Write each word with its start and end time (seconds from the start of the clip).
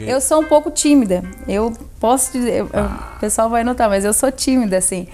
Eu 0.00 0.20
sou 0.20 0.40
um 0.40 0.44
pouco 0.44 0.70
tímida. 0.70 1.22
Eu 1.46 1.72
posso 2.00 2.32
dizer, 2.32 2.60
eu, 2.60 2.70
ah. 2.72 3.14
o 3.16 3.20
pessoal 3.20 3.48
vai 3.48 3.64
notar, 3.64 3.88
mas 3.88 4.04
eu 4.04 4.12
sou 4.12 4.30
tímida, 4.30 4.76
assim. 4.78 5.06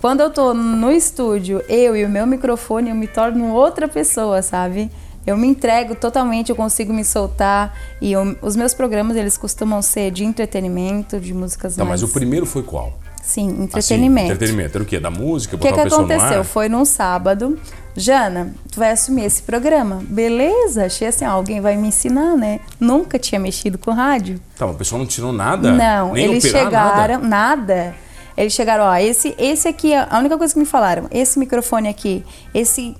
Quando 0.00 0.20
eu 0.20 0.30
tô 0.30 0.54
no 0.54 0.90
estúdio, 0.90 1.62
eu 1.68 1.94
e 1.94 2.04
o 2.04 2.08
meu 2.08 2.26
microfone, 2.26 2.88
eu 2.88 2.94
me 2.94 3.06
torno 3.06 3.52
outra 3.52 3.86
pessoa, 3.86 4.40
sabe? 4.40 4.90
Eu 5.26 5.36
me 5.36 5.46
entrego 5.46 5.94
totalmente, 5.94 6.48
eu 6.48 6.56
consigo 6.56 6.92
me 6.92 7.04
soltar. 7.04 7.76
E 8.00 8.12
eu, 8.12 8.36
os 8.40 8.56
meus 8.56 8.72
programas, 8.72 9.16
eles 9.16 9.36
costumam 9.36 9.82
ser 9.82 10.10
de 10.10 10.24
entretenimento, 10.24 11.20
de 11.20 11.34
músicas 11.34 11.76
tá, 11.76 11.84
mais... 11.84 12.00
mas 12.00 12.10
o 12.10 12.12
primeiro 12.12 12.46
foi 12.46 12.62
qual? 12.62 12.98
Sim, 13.30 13.62
entretenimento. 13.62 14.26
Assim, 14.26 14.32
entretenimento. 14.32 14.76
Era 14.76 14.82
o 14.82 14.86
quê? 14.86 14.98
Da 14.98 15.08
música? 15.08 15.54
O 15.54 15.58
que, 15.60 15.72
que 15.72 15.80
aconteceu? 15.80 16.42
Foi 16.42 16.68
num 16.68 16.84
sábado. 16.84 17.56
Jana, 17.94 18.52
tu 18.72 18.80
vai 18.80 18.90
assumir 18.90 19.24
esse 19.24 19.40
programa? 19.40 20.02
Beleza, 20.02 20.86
achei 20.86 21.06
assim, 21.06 21.24
ó, 21.24 21.30
alguém 21.30 21.60
vai 21.60 21.76
me 21.76 21.86
ensinar, 21.86 22.36
né? 22.36 22.58
Nunca 22.80 23.20
tinha 23.20 23.38
mexido 23.38 23.78
com 23.78 23.92
rádio. 23.92 24.40
Tá, 24.58 24.66
mas 24.66 24.74
o 24.74 24.78
pessoal 24.78 24.98
não 24.98 25.06
tirou 25.06 25.32
nada? 25.32 25.70
Não, 25.70 26.12
Nem 26.12 26.24
eles 26.24 26.44
operar, 26.44 26.64
chegaram, 26.64 27.20
nada. 27.20 27.74
nada. 27.76 27.94
Eles 28.36 28.52
chegaram, 28.52 28.82
ó, 28.82 28.96
esse, 28.96 29.32
esse 29.38 29.68
aqui, 29.68 29.94
a 29.94 30.18
única 30.18 30.36
coisa 30.36 30.52
que 30.52 30.58
me 30.58 30.66
falaram, 30.66 31.06
esse 31.12 31.38
microfone 31.38 31.88
aqui, 31.88 32.24
esse, 32.52 32.96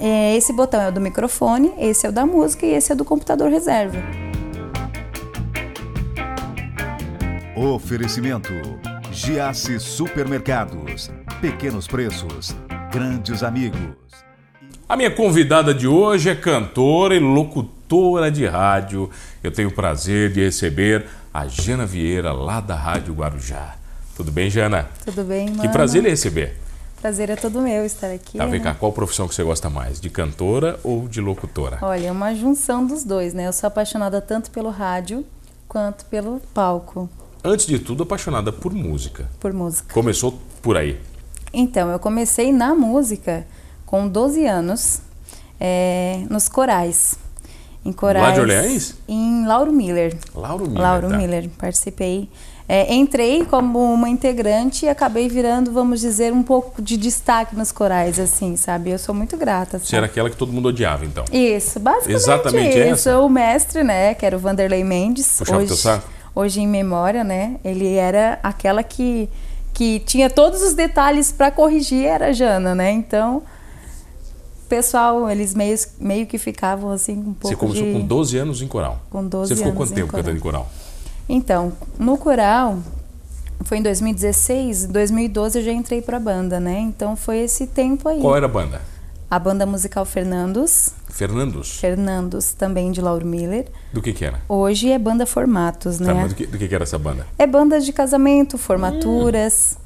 é, 0.00 0.34
esse 0.36 0.54
botão 0.54 0.80
é 0.80 0.88
o 0.88 0.92
do 0.92 1.02
microfone, 1.02 1.70
esse 1.78 2.06
é 2.06 2.08
o 2.08 2.12
da 2.12 2.24
música 2.24 2.64
e 2.64 2.70
esse 2.70 2.92
é 2.92 2.94
do 2.94 3.04
computador 3.04 3.50
reserva. 3.50 3.98
Oferecimento 7.56 8.52
Giasse 9.14 9.78
Supermercados. 9.78 11.08
Pequenos 11.40 11.86
preços, 11.86 12.52
grandes 12.90 13.44
amigos. 13.44 13.94
A 14.88 14.96
minha 14.96 15.10
convidada 15.10 15.72
de 15.72 15.86
hoje 15.86 16.30
é 16.30 16.34
cantora 16.34 17.14
e 17.14 17.20
locutora 17.20 18.28
de 18.28 18.44
rádio. 18.44 19.08
Eu 19.40 19.52
tenho 19.52 19.68
o 19.68 19.72
prazer 19.72 20.32
de 20.32 20.40
receber 20.44 21.06
a 21.32 21.46
Jana 21.46 21.86
Vieira, 21.86 22.32
lá 22.32 22.60
da 22.60 22.74
Rádio 22.74 23.14
Guarujá. 23.14 23.76
Tudo 24.16 24.32
bem, 24.32 24.50
Jana? 24.50 24.88
Tudo 25.04 25.22
bem, 25.22 25.48
mano. 25.48 25.62
Que 25.62 25.68
prazer 25.68 26.02
lhe 26.02 26.10
receber. 26.10 26.58
Prazer 27.00 27.30
é 27.30 27.36
todo 27.36 27.60
meu 27.60 27.86
estar 27.86 28.10
aqui. 28.10 28.36
Tá, 28.36 28.46
vem 28.46 28.58
né? 28.58 28.64
cá, 28.64 28.74
qual 28.74 28.92
profissão 28.92 29.28
que 29.28 29.34
você 29.36 29.44
gosta 29.44 29.70
mais? 29.70 30.00
De 30.00 30.10
cantora 30.10 30.80
ou 30.82 31.06
de 31.06 31.20
locutora? 31.20 31.78
Olha, 31.82 32.08
é 32.08 32.12
uma 32.12 32.34
junção 32.34 32.84
dos 32.84 33.04
dois, 33.04 33.32
né? 33.32 33.46
Eu 33.46 33.52
sou 33.52 33.68
apaixonada 33.68 34.20
tanto 34.20 34.50
pelo 34.50 34.70
rádio 34.70 35.24
quanto 35.68 36.04
pelo 36.06 36.40
palco. 36.52 37.08
Antes 37.46 37.66
de 37.66 37.78
tudo, 37.78 38.04
apaixonada 38.04 38.50
por 38.50 38.72
música. 38.72 39.28
Por 39.38 39.52
música. 39.52 39.92
Começou 39.92 40.38
por 40.62 40.78
aí? 40.78 40.98
Então, 41.52 41.90
eu 41.90 41.98
comecei 41.98 42.50
na 42.50 42.74
música 42.74 43.46
com 43.84 44.08
12 44.08 44.46
anos, 44.46 45.02
é, 45.60 46.22
nos 46.30 46.48
corais. 46.48 47.16
Em 47.84 47.92
corais. 47.92 48.24
Lá 48.24 48.32
de 48.32 48.40
Orleans? 48.40 48.94
Em 49.06 49.46
Lauro 49.46 49.70
Miller. 49.70 50.16
Lauro 50.34 50.64
Miller. 50.66 50.82
Lauro 50.82 51.08
tá. 51.10 51.18
Miller, 51.18 51.50
participei. 51.58 52.30
É, 52.66 52.94
entrei 52.94 53.44
como 53.44 53.92
uma 53.92 54.08
integrante 54.08 54.86
e 54.86 54.88
acabei 54.88 55.28
virando, 55.28 55.70
vamos 55.70 56.00
dizer, 56.00 56.32
um 56.32 56.42
pouco 56.42 56.80
de 56.80 56.96
destaque 56.96 57.54
nos 57.54 57.70
corais, 57.70 58.18
assim, 58.18 58.56
sabe? 58.56 58.88
Eu 58.88 58.98
sou 58.98 59.14
muito 59.14 59.36
grata. 59.36 59.72
Sabe? 59.72 59.86
Você 59.86 59.96
era 59.96 60.06
aquela 60.06 60.30
que 60.30 60.36
todo 60.36 60.50
mundo 60.50 60.70
odiava, 60.70 61.04
então? 61.04 61.26
Isso, 61.30 61.78
basicamente 61.78 62.16
Exatamente 62.16 62.78
isso. 62.78 63.10
essa? 63.10 63.18
O 63.18 63.28
mestre, 63.28 63.84
né, 63.84 64.14
que 64.14 64.24
era 64.24 64.34
o 64.34 64.40
Vanderlei 64.40 64.82
Mendes. 64.82 65.36
Puxava 65.36 65.58
hoje, 65.58 65.66
teu 65.66 65.76
saco? 65.76 66.13
Hoje 66.34 66.60
em 66.60 66.66
memória, 66.66 67.22
né? 67.22 67.56
Ele 67.64 67.94
era 67.94 68.38
aquela 68.42 68.82
que, 68.82 69.28
que 69.72 70.00
tinha 70.00 70.28
todos 70.28 70.62
os 70.62 70.74
detalhes 70.74 71.30
para 71.30 71.50
corrigir, 71.50 72.04
era 72.04 72.28
a 72.28 72.32
Jana, 72.32 72.74
né? 72.74 72.90
Então, 72.90 73.38
o 73.38 74.68
pessoal, 74.68 75.30
eles 75.30 75.54
meio, 75.54 75.78
meio 76.00 76.26
que 76.26 76.38
ficavam 76.38 76.90
assim 76.90 77.18
um 77.18 77.34
pouco 77.34 77.48
Você 77.48 77.56
começou 77.56 77.84
de... 77.84 77.92
com 77.92 78.00
12 78.00 78.38
anos 78.38 78.62
em 78.62 78.66
coral? 78.66 79.00
Com 79.10 79.26
12 79.26 79.48
Você 79.48 79.56
ficou 79.56 79.70
anos 79.70 79.78
quanto 79.78 79.92
em 79.92 79.94
tempo 79.94 80.10
coral. 80.10 80.22
cantando 80.22 80.38
em 80.38 80.40
coral? 80.40 80.70
Então, 81.28 81.72
no 81.98 82.18
coral, 82.18 82.78
foi 83.64 83.78
em 83.78 83.82
2016, 83.82 84.84
em 84.84 84.88
2012 84.88 85.58
eu 85.58 85.64
já 85.64 85.72
entrei 85.72 86.02
pra 86.02 86.18
banda, 86.18 86.60
né? 86.60 86.78
Então 86.80 87.16
foi 87.16 87.38
esse 87.38 87.66
tempo 87.66 88.08
aí. 88.08 88.20
Qual 88.20 88.36
era 88.36 88.46
a 88.46 88.48
banda? 88.48 88.80
A 89.30 89.38
banda 89.38 89.64
musical 89.64 90.04
Fernandos, 90.04 90.90
Fernandos? 91.14 91.78
Fernandos 91.78 92.52
também 92.54 92.90
de 92.90 93.00
Lauro 93.00 93.24
Miller. 93.24 93.66
Do 93.92 94.02
que 94.02 94.12
que 94.12 94.24
era? 94.24 94.40
Hoje 94.48 94.90
é 94.90 94.98
banda 94.98 95.24
Formatos, 95.24 96.00
né? 96.00 96.08
Tá, 96.08 96.14
mas 96.14 96.32
do 96.32 96.34
que, 96.34 96.44
do 96.44 96.58
que 96.58 96.66
que 96.66 96.74
era 96.74 96.82
essa 96.82 96.98
banda? 96.98 97.24
É 97.38 97.46
banda 97.46 97.80
de 97.80 97.92
casamento, 97.92 98.58
formaturas. 98.58 99.78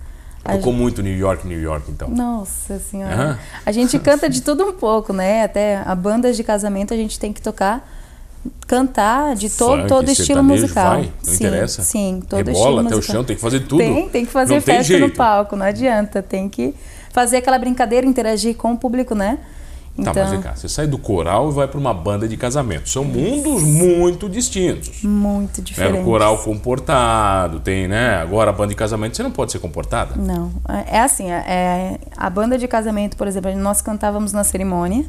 A 0.43 0.53
Tocou 0.57 0.73
muito 0.73 1.03
New 1.03 1.15
York, 1.15 1.47
New 1.47 1.61
York, 1.61 1.91
então. 1.91 2.09
Nossa 2.09 2.79
senhora. 2.79 3.39
A 3.67 3.71
gente 3.71 3.99
canta 4.01 4.27
de 4.31 4.41
tudo 4.41 4.65
um 4.65 4.73
pouco, 4.73 5.13
né? 5.13 5.45
Até 5.45 5.83
a 5.85 5.95
bandas 5.95 6.35
de 6.35 6.43
casamento 6.43 6.95
a 6.95 6.97
gente 6.97 7.21
tem 7.21 7.31
que 7.31 7.43
tocar, 7.43 7.87
cantar 8.67 9.37
de 9.37 9.51
todo, 9.51 9.81
Funk, 9.81 9.89
todo 9.89 10.11
estilo 10.11 10.43
musical. 10.43 10.93
vai, 10.95 11.03
não 11.03 11.35
sim, 11.35 11.35
interessa. 11.35 11.83
Sim, 11.83 12.23
todo 12.27 12.39
Rebola 12.39 12.57
estilo 12.57 12.79
até 12.79 12.95
o 12.95 12.97
musical. 12.97 13.17
chão, 13.17 13.25
tem 13.25 13.37
que 13.37 13.43
fazer 13.43 13.61
tudo. 13.61 13.81
Tem, 13.81 14.09
tem 14.09 14.25
que 14.25 14.33
fazer 14.33 14.55
Não 14.55 14.63
festa 14.63 14.99
no 14.99 15.11
palco, 15.11 15.57
não 15.57 15.67
adianta. 15.67 16.23
Tem 16.23 16.49
que 16.49 16.75
fazer 17.11 17.37
aquela 17.37 17.59
brincadeira, 17.59 18.07
interagir 18.07 18.57
com 18.57 18.73
o 18.73 18.79
público, 18.79 19.15
né? 19.15 19.39
Tá, 20.05 20.13
mas 20.15 20.31
vem 20.31 20.41
cá, 20.41 20.55
você 20.55 20.69
sai 20.69 20.87
do 20.87 20.97
coral 20.97 21.51
e 21.51 21.53
vai 21.53 21.67
para 21.67 21.79
uma 21.79 21.93
banda 21.93 22.29
de 22.29 22.37
casamento. 22.37 22.89
São 22.89 23.05
mundos 23.05 23.63
muito 23.65 24.29
distintos. 24.29 25.03
muito 25.03 25.59
Né? 25.59 25.65
diferente. 25.65 25.99
No 25.99 26.05
coral 26.05 26.39
comportado, 26.39 27.61
tem, 27.61 27.89
né? 27.89 28.17
Agora 28.17 28.51
a 28.51 28.53
banda 28.53 28.69
de 28.69 28.77
casamento 28.77 29.17
você 29.17 29.23
não 29.23 29.31
pode 29.31 29.53
ser 29.53 29.59
comportada. 29.59 30.15
Não, 30.17 30.53
é 30.87 31.01
assim, 31.01 31.31
é, 31.31 31.99
a 32.17 32.31
banda 32.31 32.57
de 32.57 32.69
casamento, 32.69 33.17
por 33.17 33.27
exemplo, 33.27 33.55
nós 33.57 33.81
cantávamos 33.83 34.33
na 34.33 34.45
cerimônia, 34.45 35.05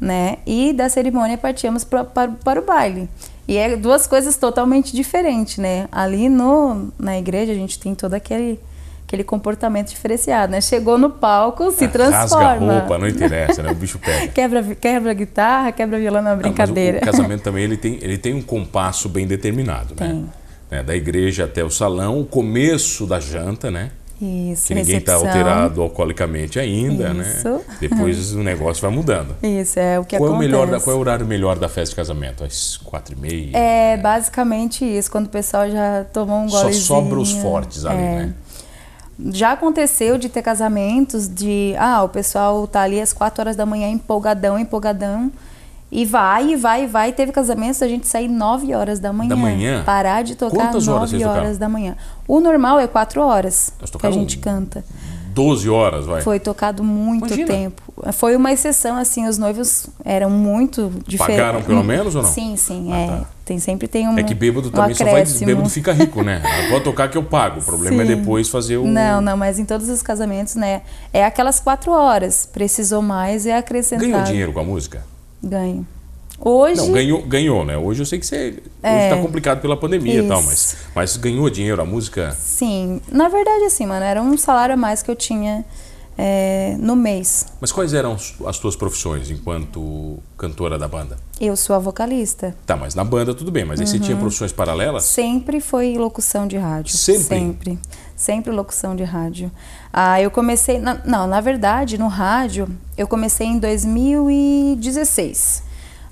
né? 0.00 0.36
E 0.46 0.72
da 0.72 0.88
cerimônia 0.88 1.36
partíamos 1.38 1.82
pra, 1.84 2.04
para, 2.04 2.30
para 2.30 2.60
o 2.60 2.64
baile. 2.64 3.08
E 3.46 3.56
é 3.56 3.76
duas 3.76 4.06
coisas 4.06 4.36
totalmente 4.36 4.94
diferentes, 4.94 5.56
né? 5.56 5.88
Ali 5.90 6.28
no, 6.28 6.92
na 6.98 7.18
igreja 7.18 7.52
a 7.52 7.54
gente 7.54 7.78
tem 7.78 7.94
todo 7.94 8.12
aquele, 8.14 8.60
aquele 9.08 9.24
comportamento 9.24 9.88
diferenciado, 9.88 10.52
né? 10.52 10.60
Chegou 10.60 10.98
no 10.98 11.08
palco, 11.08 11.70
se 11.72 11.88
transforma. 11.88 12.44
Ah, 12.44 12.52
Rasga 12.52 12.64
a 12.72 12.78
roupa, 12.78 12.98
não 12.98 13.08
interessa, 13.08 13.62
né? 13.62 13.72
O 13.72 13.74
bicho 13.74 13.98
pega. 13.98 14.28
Quebra, 14.30 14.62
quebra 14.78 15.14
guitarra, 15.14 15.72
quebra 15.72 15.98
violão 15.98 16.20
na 16.22 16.30
Não, 16.30 16.36
mas 16.36 16.44
o- 16.46 16.48
brincadeira. 16.50 16.98
o, 16.98 17.00
casamento 17.00 17.42
também 17.42 17.64
ele 17.64 17.78
tem, 17.78 17.98
ele 18.02 18.18
tem 18.18 18.34
um 18.34 18.42
compasso 18.42 19.08
bem 19.08 19.26
determinado, 19.26 19.94
né? 19.98 20.24
Né, 20.70 20.82
Da 20.82 20.94
igreja 20.94 21.46
até 21.46 21.64
o 21.64 21.70
salão, 21.70 22.20
o 22.20 22.26
começo 22.26 23.06
da 23.06 23.18
janta, 23.18 23.70
né? 23.70 23.90
Isso, 24.20 24.66
Que 24.66 24.74
ninguém 24.74 24.96
está 24.98 25.14
alterado 25.14 25.80
alcoolicamente 25.80 26.58
ainda, 26.58 27.08
Isso. 27.22 27.48
né? 27.48 27.60
Depois 27.80 28.34
o 28.34 28.42
negócio 28.42 28.82
vai 28.82 28.90
mudando. 28.90 29.34
Isso, 29.42 29.78
é 29.78 29.98
o 29.98 30.04
que 30.04 30.18
Qual 30.18 30.28
é, 30.28 30.32
o 30.32 30.34
acontece. 30.34 30.50
melhor 30.66 30.80
qual 30.82 30.94
é 30.94 30.98
o 30.98 31.00
horário 31.00 31.24
melhor 31.24 31.56
da 31.58 31.68
festa 31.68 31.90
de 31.90 31.96
casamento? 31.96 32.42
Às 32.44 32.76
quatro 32.76 33.14
e 33.16 33.18
meia? 33.20 33.56
É 33.56 33.96
basicamente 33.96 34.84
isso, 34.84 35.10
quando 35.10 35.26
o 35.26 35.30
pessoal 35.30 35.70
já 35.70 36.04
tomou 36.12 36.40
um 36.40 36.48
Só 36.48 36.62
golezinho. 36.62 36.84
sobra 36.84 37.18
os 37.20 37.32
fortes 37.32 37.86
ali, 37.86 37.96
É. 37.96 38.00
né? 38.00 38.34
Já 39.32 39.52
aconteceu 39.52 40.16
de 40.16 40.28
ter 40.28 40.42
casamentos 40.42 41.28
de, 41.28 41.74
ah, 41.78 42.04
o 42.04 42.08
pessoal 42.08 42.66
tá 42.66 42.82
ali 42.82 43.00
às 43.00 43.12
4 43.12 43.40
horas 43.42 43.56
da 43.56 43.66
manhã 43.66 43.88
empolgadão, 43.88 44.58
empolgadão, 44.58 45.32
e 45.90 46.04
vai, 46.04 46.50
e 46.50 46.56
vai, 46.56 46.84
e 46.84 46.86
vai. 46.86 47.12
Teve 47.12 47.32
casamentos 47.32 47.80
da 47.80 47.88
gente 47.88 48.06
sair 48.06 48.28
9 48.28 48.74
horas 48.74 48.98
da 48.98 49.12
manhã. 49.12 49.30
Da 49.30 49.36
manhã? 49.36 49.82
Parar 49.84 50.22
de 50.22 50.34
tocar 50.36 50.56
Quantas 50.56 50.86
horas 50.86 51.00
9 51.00 51.06
vocês 51.10 51.22
tocaram? 51.22 51.42
horas 51.42 51.58
da 51.58 51.68
manhã. 51.68 51.96
O 52.26 52.40
normal 52.40 52.78
é 52.78 52.86
4 52.86 53.22
horas 53.22 53.72
Nós 53.80 53.90
que 53.90 54.06
a 54.06 54.10
gente 54.10 54.38
canta. 54.38 54.84
12 55.28 55.68
horas, 55.68 56.06
vai. 56.06 56.22
Foi 56.22 56.40
tocado 56.40 56.82
muito 56.82 57.26
Imagina. 57.26 57.48
tempo. 57.48 57.82
Foi 58.12 58.36
uma 58.36 58.52
exceção, 58.52 58.96
assim, 58.96 59.26
os 59.26 59.38
noivos 59.38 59.86
eram 60.04 60.30
muito 60.30 60.90
diferentes. 61.06 61.42
Pagaram 61.42 61.62
pelo 61.62 61.84
menos 61.84 62.14
ou 62.14 62.22
não? 62.22 62.30
Sim, 62.30 62.56
sim. 62.56 62.92
Ah, 62.92 62.98
é. 62.98 63.06
tá. 63.06 63.26
Tem, 63.44 63.58
sempre 63.58 63.88
tem 63.88 64.06
um 64.06 64.18
É 64.18 64.22
que 64.22 64.34
bêbado 64.34 64.68
um 64.68 64.70
também 64.70 64.94
só 64.94 65.04
vai. 65.04 65.24
Bêbado 65.24 65.70
fica 65.70 65.92
rico, 65.92 66.22
né? 66.22 66.42
Pode 66.68 66.84
tocar 66.84 67.08
que 67.08 67.16
eu 67.16 67.22
pago. 67.22 67.60
O 67.60 67.64
problema 67.64 68.02
é 68.02 68.06
Sim. 68.06 68.16
depois 68.16 68.48
fazer 68.48 68.76
o. 68.76 68.86
Não, 68.86 69.20
não, 69.22 69.36
mas 69.36 69.58
em 69.58 69.64
todos 69.64 69.88
os 69.88 70.02
casamentos, 70.02 70.54
né? 70.54 70.82
É 71.12 71.24
aquelas 71.24 71.58
quatro 71.58 71.92
horas. 71.92 72.46
Precisou 72.52 73.00
mais, 73.00 73.46
é 73.46 73.56
acrescentar. 73.56 74.06
Ganhou 74.06 74.22
dinheiro 74.22 74.52
com 74.52 74.60
a 74.60 74.64
música? 74.64 75.02
Ganho. 75.42 75.86
Hoje. 76.40 76.76
Não, 76.76 76.92
ganhou, 76.92 77.22
ganhou, 77.22 77.64
né? 77.64 77.76
Hoje 77.76 78.02
eu 78.02 78.06
sei 78.06 78.18
que 78.18 78.26
você. 78.26 78.62
É. 78.82 78.96
Hoje 78.96 79.08
tá 79.16 79.22
complicado 79.22 79.60
pela 79.60 79.76
pandemia 79.76 80.22
e 80.22 80.28
tal, 80.28 80.42
mas, 80.42 80.72
Isso. 80.72 80.76
mas 80.94 81.16
ganhou 81.16 81.50
dinheiro 81.50 81.82
a 81.82 81.84
música. 81.84 82.30
Sim. 82.38 83.00
Na 83.10 83.28
verdade, 83.28 83.64
assim, 83.64 83.86
mano, 83.86 84.04
era 84.04 84.22
um 84.22 84.36
salário 84.38 84.74
a 84.74 84.76
mais 84.76 85.02
que 85.02 85.10
eu 85.10 85.16
tinha 85.16 85.64
é, 86.20 86.74
no 86.80 86.96
mês. 86.96 87.46
Mas 87.60 87.70
quais 87.70 87.94
eram 87.94 88.12
as- 88.14 88.34
as 88.44 88.58
tuas 88.58 88.74
profissões 88.74 89.30
enquanto 89.30 90.18
cantora 90.36 90.76
da 90.78 90.88
banda? 90.88 91.16
Eu 91.40 91.54
sou 91.56 91.76
a 91.76 91.78
vocalista. 91.78 92.56
Tá, 92.66 92.76
mas 92.76 92.92
na 92.94 93.04
banda 93.04 93.32
tudo 93.34 93.52
bem, 93.52 93.64
mas 93.64 93.78
aí 93.80 93.86
você 93.86 93.98
tinha 94.00 94.14
Uhum. 94.16 94.22
profissões 94.22 94.50
paralelas? 94.52 95.04
Sempre 95.04 95.60
foi 95.60 95.96
locução 95.96 96.46
de 96.48 96.56
rádio. 96.56 96.96
Sempre? 96.96 97.22
Sempre. 97.22 97.78
Sempre 98.16 98.50
locução 98.52 98.96
de 98.96 99.04
rádio. 99.04 99.50
Ah, 99.92 100.20
eu 100.20 100.28
comecei. 100.30 100.78
na- 100.80 101.00
não, 101.04 101.26
na 101.28 101.40
verdade, 101.40 101.96
no 101.98 102.08
rádio, 102.08 102.68
eu 102.96 103.06
comecei 103.06 103.46
em 103.46 103.58
2016. 103.60 105.62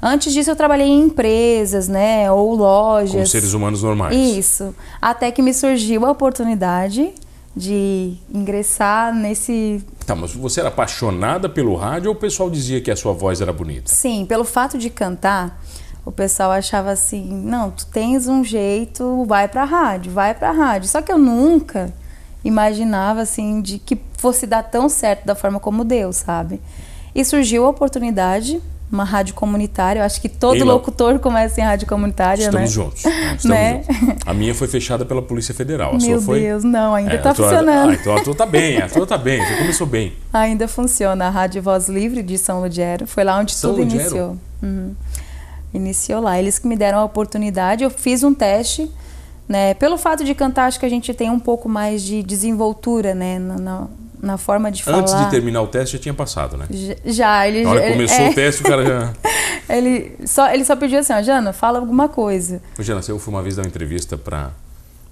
Antes 0.01 0.33
disso, 0.33 0.51
eu 0.51 0.57
trabalhei 0.57 0.87
em 0.87 1.05
empresas, 1.05 1.89
né? 1.89 2.31
Ou 2.31 2.55
lojas. 2.55 3.13
Como 3.13 3.27
seres 3.27 3.53
humanos 3.55 3.83
normais. 3.83 4.15
Isso. 4.15 4.75
Até 5.01 5.31
que 5.31 5.41
me 5.43 5.55
surgiu 5.55 6.05
a 6.05 6.11
oportunidade 6.11 7.13
de 7.57 8.15
ingressar 8.33 9.15
nesse. 9.15 9.83
Tá, 10.05 10.15
mas 10.15 10.35
você 10.35 10.61
era 10.61 10.69
apaixonada 10.69 11.49
pelo 11.49 11.75
rádio 11.75 12.11
ou 12.11 12.15
o 12.15 12.19
pessoal 12.19 12.51
dizia 12.51 12.81
que 12.81 12.91
a 12.91 12.97
sua 12.97 13.13
voz 13.15 13.41
era 13.41 13.53
bonita? 13.53 13.93
Sim, 13.93 14.27
pelo 14.27 14.45
fato 14.45 14.77
de 14.77 14.91
cantar. 14.91 15.61
o 16.05 16.13
pessoal 16.13 16.53
achava 16.53 16.93
assim, 16.93 17.25
não, 17.25 17.71
tu 17.71 17.87
tens 17.87 18.29
um 18.29 18.45
jeito, 18.45 19.25
vai 19.27 19.49
pra 19.49 19.65
rádio, 19.65 20.13
vai 20.13 20.35
pra 20.35 20.53
rádio. 20.53 20.89
Só 20.89 21.03
que 21.03 21.11
eu 21.11 21.19
nunca 21.19 21.93
imaginava 22.45 23.23
assim 23.23 23.61
de 23.61 23.79
que 23.79 23.99
fosse 24.17 24.47
dar 24.47 24.63
tão 24.63 24.89
certo 24.89 25.25
da 25.25 25.35
forma 25.35 25.59
como 25.59 25.85
deu, 25.85 26.13
sabe? 26.13 26.61
E 27.15 27.25
surgiu 27.25 27.65
a 27.65 27.71
oportunidade, 27.71 28.61
uma 28.91 29.03
rádio 29.05 29.35
comunitária. 29.35 30.01
Eu 30.01 30.05
acho 30.05 30.21
que 30.21 30.29
todo 30.29 30.57
Ei, 30.57 30.63
locutor 30.65 31.19
começa 31.19 31.61
em 31.61 31.65
rádio 31.65 31.87
comunitária, 31.89 32.45
Estamos 32.45 32.61
né? 32.61 32.67
juntos. 32.67 33.05
Estamos 33.05 33.45
Né? 33.45 33.83
juntos. 33.83 34.23
A 34.27 34.33
minha 34.35 34.55
foi 34.55 34.69
fechada 34.69 35.05
pela 35.05 35.21
Polícia 35.23 35.53
Federal. 35.55 35.91
A 35.91 35.99
Meu 35.99 36.01
sua 36.01 36.21
foi. 36.21 36.41
Deus, 36.41 36.63
não, 36.65 36.95
ainda 36.95 37.15
É, 37.15 37.19
tá 37.19 37.35
tua- 37.35 37.49
funcionando. 37.49 37.91
Ah, 37.91 37.95
então 37.95 38.17
a 38.17 38.23
tua 38.23 38.35
tá 38.35 38.47
bem, 38.47 38.79
a 38.81 38.89
tua 38.89 39.07
tá 39.07 39.19
bem, 39.19 39.45
você 39.45 39.57
começou 39.57 39.87
bem. 39.87 40.13
Ainda 40.33 40.69
funciona 40.69 41.27
a 41.27 41.31
Rádio 41.31 41.61
Voz 41.63 41.89
Livre 41.89 42.23
de 42.23 42.39
São 42.39 42.61
Ludgero. 42.61 43.07
Foi 43.07 43.25
lá 43.25 43.39
onde 43.39 43.53
São 43.55 43.71
tudo 43.71 43.81
Ludgero? 43.83 44.03
iniciou. 44.03 44.39
Uhum. 44.63 44.95
Iniciou 45.75 46.21
lá. 46.21 46.39
Eles 46.39 46.59
que 46.59 46.67
me 46.67 46.77
deram 46.77 46.99
a 46.99 47.05
oportunidade. 47.05 47.85
Eu 47.85 47.91
fiz 47.91 48.23
um 48.23 48.33
teste, 48.33 48.91
né? 49.49 49.75
Pelo 49.75 49.99
fato 49.99 50.25
de 50.25 50.35
cantar, 50.35 50.67
acho 50.67 50.79
que 50.81 50.87
a 50.87 50.89
gente 50.89 51.13
tem 51.13 51.31
um 51.31 51.39
pouco 51.41 51.69
mais 51.69 52.03
de 52.03 52.23
desenvoltura, 52.23 53.15
né? 53.15 53.39
Na, 53.39 53.57
na, 53.59 53.87
na 54.21 54.37
forma 54.39 54.71
de 54.71 54.83
falar. 54.83 54.99
Antes 54.99 55.15
de 55.17 55.31
terminar 55.31 55.63
o 55.63 55.67
teste 55.67 55.97
já 55.97 56.03
tinha 56.03 56.15
passado, 56.15 56.57
né? 56.57 56.67
Já- 56.71 56.95
Já, 57.05 57.49
ele 57.49 57.63
Na 57.65 57.71
hora 57.71 57.81
que 57.81 57.87
ele- 57.87 57.95
começou 57.95 58.19
é, 58.25 58.31
o 58.31 58.35
teste, 58.35 58.63
o 58.63 58.65
cara 58.65 58.85
já. 58.85 59.13
Ele 59.69 60.15
só, 60.27 60.49
ele 60.55 60.65
só 60.65 60.77
pediu 60.77 61.01
assim, 61.01 61.13
ó, 61.13 61.21
Jana, 61.23 61.53
fala 61.53 61.81
alguma 61.81 62.09
coisa. 62.09 62.63
Imagina, 62.77 63.01
eu 63.09 63.19
fui 63.19 63.35
uma 63.35 63.43
vez 63.43 63.57
dar 63.57 63.63
uma 63.63 63.69
entrevista 63.69 64.17
para 64.17 64.53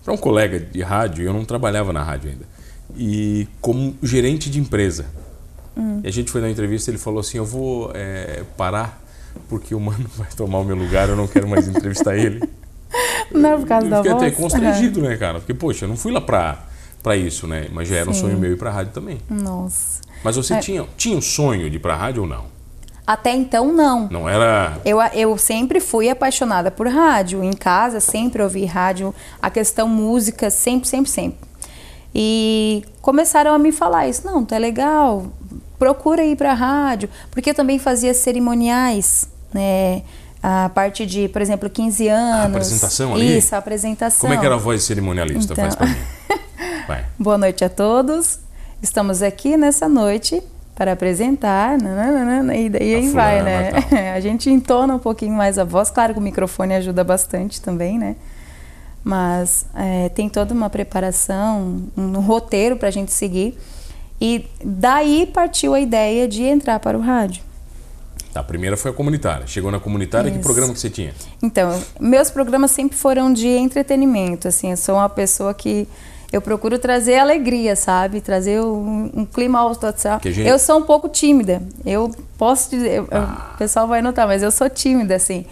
um 0.06 0.16
colega 0.16 0.60
de 0.60 0.80
rádio, 0.80 1.24
e 1.24 1.26
eu 1.26 1.32
não 1.32 1.44
trabalhava 1.44 1.92
na 1.92 2.04
rádio 2.04 2.30
ainda, 2.30 2.44
e 2.96 3.48
como 3.60 3.96
gerente 4.00 4.48
de 4.48 4.60
empresa. 4.60 5.06
Hum. 5.76 6.00
E 6.04 6.06
a 6.06 6.12
gente 6.12 6.30
foi 6.30 6.40
dar 6.40 6.46
uma 6.46 6.52
entrevista 6.52 6.88
ele 6.88 6.98
falou 6.98 7.18
assim: 7.18 7.38
Eu 7.38 7.44
vou 7.44 7.90
é, 7.94 8.44
parar 8.56 9.02
porque 9.48 9.74
o 9.74 9.80
mano 9.80 10.06
vai 10.16 10.28
tomar 10.36 10.58
o 10.60 10.64
meu 10.64 10.76
lugar, 10.76 11.08
eu 11.08 11.16
não 11.16 11.26
quero 11.26 11.48
mais 11.48 11.66
entrevistar 11.66 12.16
ele. 12.16 12.40
Não 13.32 13.54
é 13.54 13.56
por 13.56 13.66
causa 13.66 13.86
eu 13.86 13.90
da 13.90 13.96
fiquei 13.96 14.12
voz? 14.12 14.22
até 14.22 14.30
constrangido, 14.36 15.02
né, 15.02 15.16
cara? 15.16 15.40
Porque, 15.40 15.52
poxa, 15.54 15.84
eu 15.86 15.88
não 15.88 15.96
fui 15.96 16.12
lá 16.12 16.20
pra, 16.20 16.62
pra 17.04 17.14
isso, 17.16 17.46
né? 17.46 17.68
Mas 17.70 17.86
já 17.86 17.96
era 17.96 18.10
um 18.10 18.14
Sim. 18.14 18.22
sonho 18.22 18.38
meu 18.38 18.50
ir 18.50 18.56
pra 18.58 18.70
rádio 18.72 18.92
também. 18.92 19.18
Nossa. 19.30 20.00
Mas 20.24 20.34
você 20.36 20.54
É. 20.54 20.58
tinha, 20.58 20.84
tinha 20.96 21.16
um 21.16 21.20
sonho 21.20 21.68
de 21.70 21.76
ir 21.76 21.78
pra 21.78 21.94
rádio 21.94 22.22
ou 22.22 22.28
não? 22.28 22.46
Até 23.06 23.32
então, 23.34 23.70
não. 23.70 24.08
Não 24.10 24.26
era. 24.26 24.78
Eu, 24.82 24.98
eu 25.12 25.36
sempre 25.36 25.78
fui 25.78 26.08
apaixonada 26.08 26.70
por 26.70 26.88
rádio. 26.88 27.44
Em 27.44 27.52
casa, 27.52 28.00
sempre 28.00 28.42
ouvi 28.42 28.64
rádio. 28.64 29.14
A 29.42 29.50
questão 29.50 29.86
música, 29.86 30.48
sempre, 30.48 30.88
sempre, 30.88 31.10
sempre. 31.10 31.38
E 32.14 32.82
começaram 33.02 33.52
a 33.52 33.58
me 33.58 33.70
falar 33.72 34.08
isso. 34.08 34.26
Não, 34.26 34.42
tá 34.42 34.56
legal. 34.56 35.26
Procura 35.78 36.24
ir 36.24 36.34
pra 36.36 36.54
rádio. 36.54 37.10
Porque 37.30 37.50
eu 37.50 37.54
também 37.54 37.78
fazia 37.78 38.14
cerimoniais, 38.14 39.28
né? 39.52 40.02
A 40.42 40.70
parte 40.70 41.04
de, 41.04 41.28
por 41.28 41.42
exemplo, 41.42 41.68
15 41.68 42.08
anos. 42.08 42.46
apresentação 42.46 43.14
ali? 43.14 43.36
Isso, 43.38 43.54
a 43.54 43.58
apresentação. 43.58 44.20
Como 44.22 44.32
é 44.32 44.38
que 44.38 44.46
era 44.46 44.54
a 44.54 44.58
voz 44.58 44.82
cerimonialista? 44.82 45.52
Então. 45.52 45.64
Faz 45.64 45.74
pra 45.74 45.86
mim. 45.86 45.96
Vai. 46.86 47.04
Boa 47.18 47.38
noite 47.38 47.64
a 47.64 47.68
todos. 47.70 48.38
Estamos 48.82 49.22
aqui 49.22 49.56
nessa 49.56 49.88
noite 49.88 50.42
para 50.74 50.92
apresentar. 50.92 51.78
nananana, 51.78 52.54
e 52.54 52.68
daí 52.68 52.94
aí 52.94 53.10
vai, 53.10 53.42
né? 53.42 53.70
fulana, 53.70 53.86
tal. 53.88 53.98
A 54.14 54.20
gente 54.20 54.50
entona 54.50 54.94
um 54.94 54.98
pouquinho 54.98 55.32
mais 55.32 55.58
a 55.58 55.64
voz. 55.64 55.90
Claro 55.90 56.12
que 56.12 56.18
o 56.18 56.22
microfone 56.22 56.74
ajuda 56.74 57.02
bastante 57.02 57.60
também, 57.60 57.98
né? 57.98 58.16
Mas 59.02 59.66
é, 59.74 60.10
tem 60.10 60.28
toda 60.28 60.52
uma 60.52 60.68
preparação, 60.68 61.82
um 61.96 62.20
roteiro 62.20 62.76
para 62.76 62.88
a 62.88 62.92
gente 62.92 63.12
seguir. 63.12 63.58
E 64.20 64.46
daí 64.62 65.26
partiu 65.32 65.74
a 65.74 65.80
ideia 65.80 66.28
de 66.28 66.42
entrar 66.42 66.80
para 66.80 66.98
o 66.98 67.00
rádio. 67.00 67.42
Tá, 68.32 68.40
a 68.40 68.44
primeira 68.44 68.76
foi 68.76 68.90
a 68.90 68.94
comunitária. 68.94 69.46
Chegou 69.46 69.70
na 69.70 69.80
comunitária, 69.80 70.30
que 70.30 70.36
Isso. 70.36 70.46
programa 70.46 70.72
que 70.72 70.80
você 70.80 70.90
tinha? 70.90 71.14
Então, 71.42 71.80
meus 72.00 72.30
programas 72.30 72.70
sempre 72.70 72.96
foram 72.96 73.32
de 73.32 73.48
entretenimento, 73.48 74.48
assim, 74.48 74.70
eu 74.70 74.76
sou 74.76 74.96
uma 74.96 75.08
pessoa 75.08 75.54
que 75.54 75.86
eu 76.34 76.40
procuro 76.42 76.78
trazer 76.78 77.16
alegria, 77.16 77.76
sabe? 77.76 78.20
Trazer 78.20 78.60
um, 78.60 79.10
um 79.14 79.24
clima 79.24 79.58
alto, 79.60 79.92
sabe? 79.96 80.22
Que 80.22 80.32
gente- 80.32 80.48
Eu 80.48 80.58
sou 80.58 80.78
um 80.78 80.82
pouco 80.82 81.08
tímida, 81.08 81.62
eu 81.86 82.10
posso 82.36 82.70
dizer, 82.70 83.04
Ah. 83.10 83.52
o 83.54 83.58
pessoal 83.58 83.86
vai 83.86 84.02
notar, 84.02 84.26
mas 84.26 84.42
eu 84.42 84.50
sou 84.50 84.68
tímida, 84.68 85.14
assim. 85.14 85.44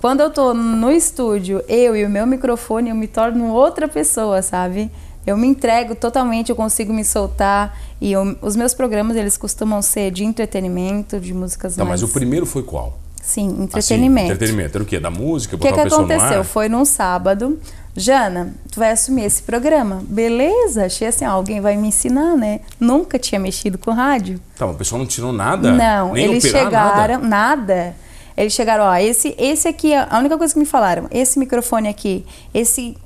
Quando 0.00 0.20
eu 0.20 0.30
tô 0.30 0.52
no 0.54 0.90
estúdio, 0.90 1.62
eu 1.68 1.96
e 1.96 2.04
o 2.04 2.10
meu 2.10 2.26
microfone, 2.26 2.90
eu 2.90 2.94
me 2.96 3.06
torno 3.06 3.48
outra 3.52 3.88
pessoa, 3.88 4.42
sabe? 4.42 4.90
Eu 5.26 5.36
me 5.36 5.46
entrego 5.46 5.94
totalmente, 5.94 6.50
eu 6.50 6.56
consigo 6.56 6.92
me 6.92 7.02
soltar. 7.04 7.74
E 8.00 8.12
eu- 8.12 8.36
os 8.42 8.54
meus 8.56 8.74
programas, 8.74 9.16
eles 9.16 9.38
costumam 9.38 9.80
ser 9.80 10.10
de 10.10 10.22
entretenimento, 10.24 11.18
de 11.18 11.32
músicas 11.32 11.76
Tá, 11.76 11.84
mais... 11.84 12.02
mas 12.02 12.10
o 12.10 12.12
primeiro 12.12 12.44
foi 12.44 12.62
qual? 12.62 12.98
Sim, 13.22 13.48
Assim, 13.48 13.62
entretenimento. 13.62 14.32
entretenimento. 14.32 14.76
Era 14.76 14.82
o 14.84 14.86
quê? 14.86 15.00
Da 15.00 15.10
música? 15.10 15.56
O 15.56 15.58
que, 15.58 15.72
que 15.72 15.80
aconteceu? 15.80 16.44
Foi 16.44 16.68
num 16.68 16.84
sábado. 16.84 17.58
Jana, 17.96 18.52
tu 18.70 18.80
vai 18.80 18.90
assumir 18.90 19.24
esse 19.24 19.42
programa. 19.42 20.02
Beleza, 20.08 20.86
achei 20.86 21.06
assim, 21.06 21.24
ó, 21.24 21.30
alguém 21.30 21.60
vai 21.60 21.76
me 21.76 21.88
ensinar, 21.88 22.36
né? 22.36 22.60
Nunca 22.80 23.18
tinha 23.18 23.38
mexido 23.38 23.78
com 23.78 23.92
rádio. 23.92 24.40
Tá, 24.56 24.66
mas 24.66 24.74
o 24.74 24.78
pessoal 24.78 24.98
não 24.98 25.06
ensinou 25.06 25.32
nada? 25.32 25.70
Não, 25.70 26.12
Nem 26.12 26.24
eles 26.24 26.44
chegaram, 26.44 27.20
Nada? 27.20 27.56
nada. 27.56 27.96
Eles 28.36 28.52
chegaram, 28.52 28.84
ó, 28.84 28.94
esse, 28.96 29.34
esse 29.38 29.68
aqui, 29.68 29.94
a 29.94 30.18
única 30.18 30.36
coisa 30.36 30.52
que 30.52 30.58
me 30.58 30.66
falaram, 30.66 31.06
esse 31.10 31.38
microfone 31.38 31.86
aqui, 31.86 32.26
esse, 32.52 32.96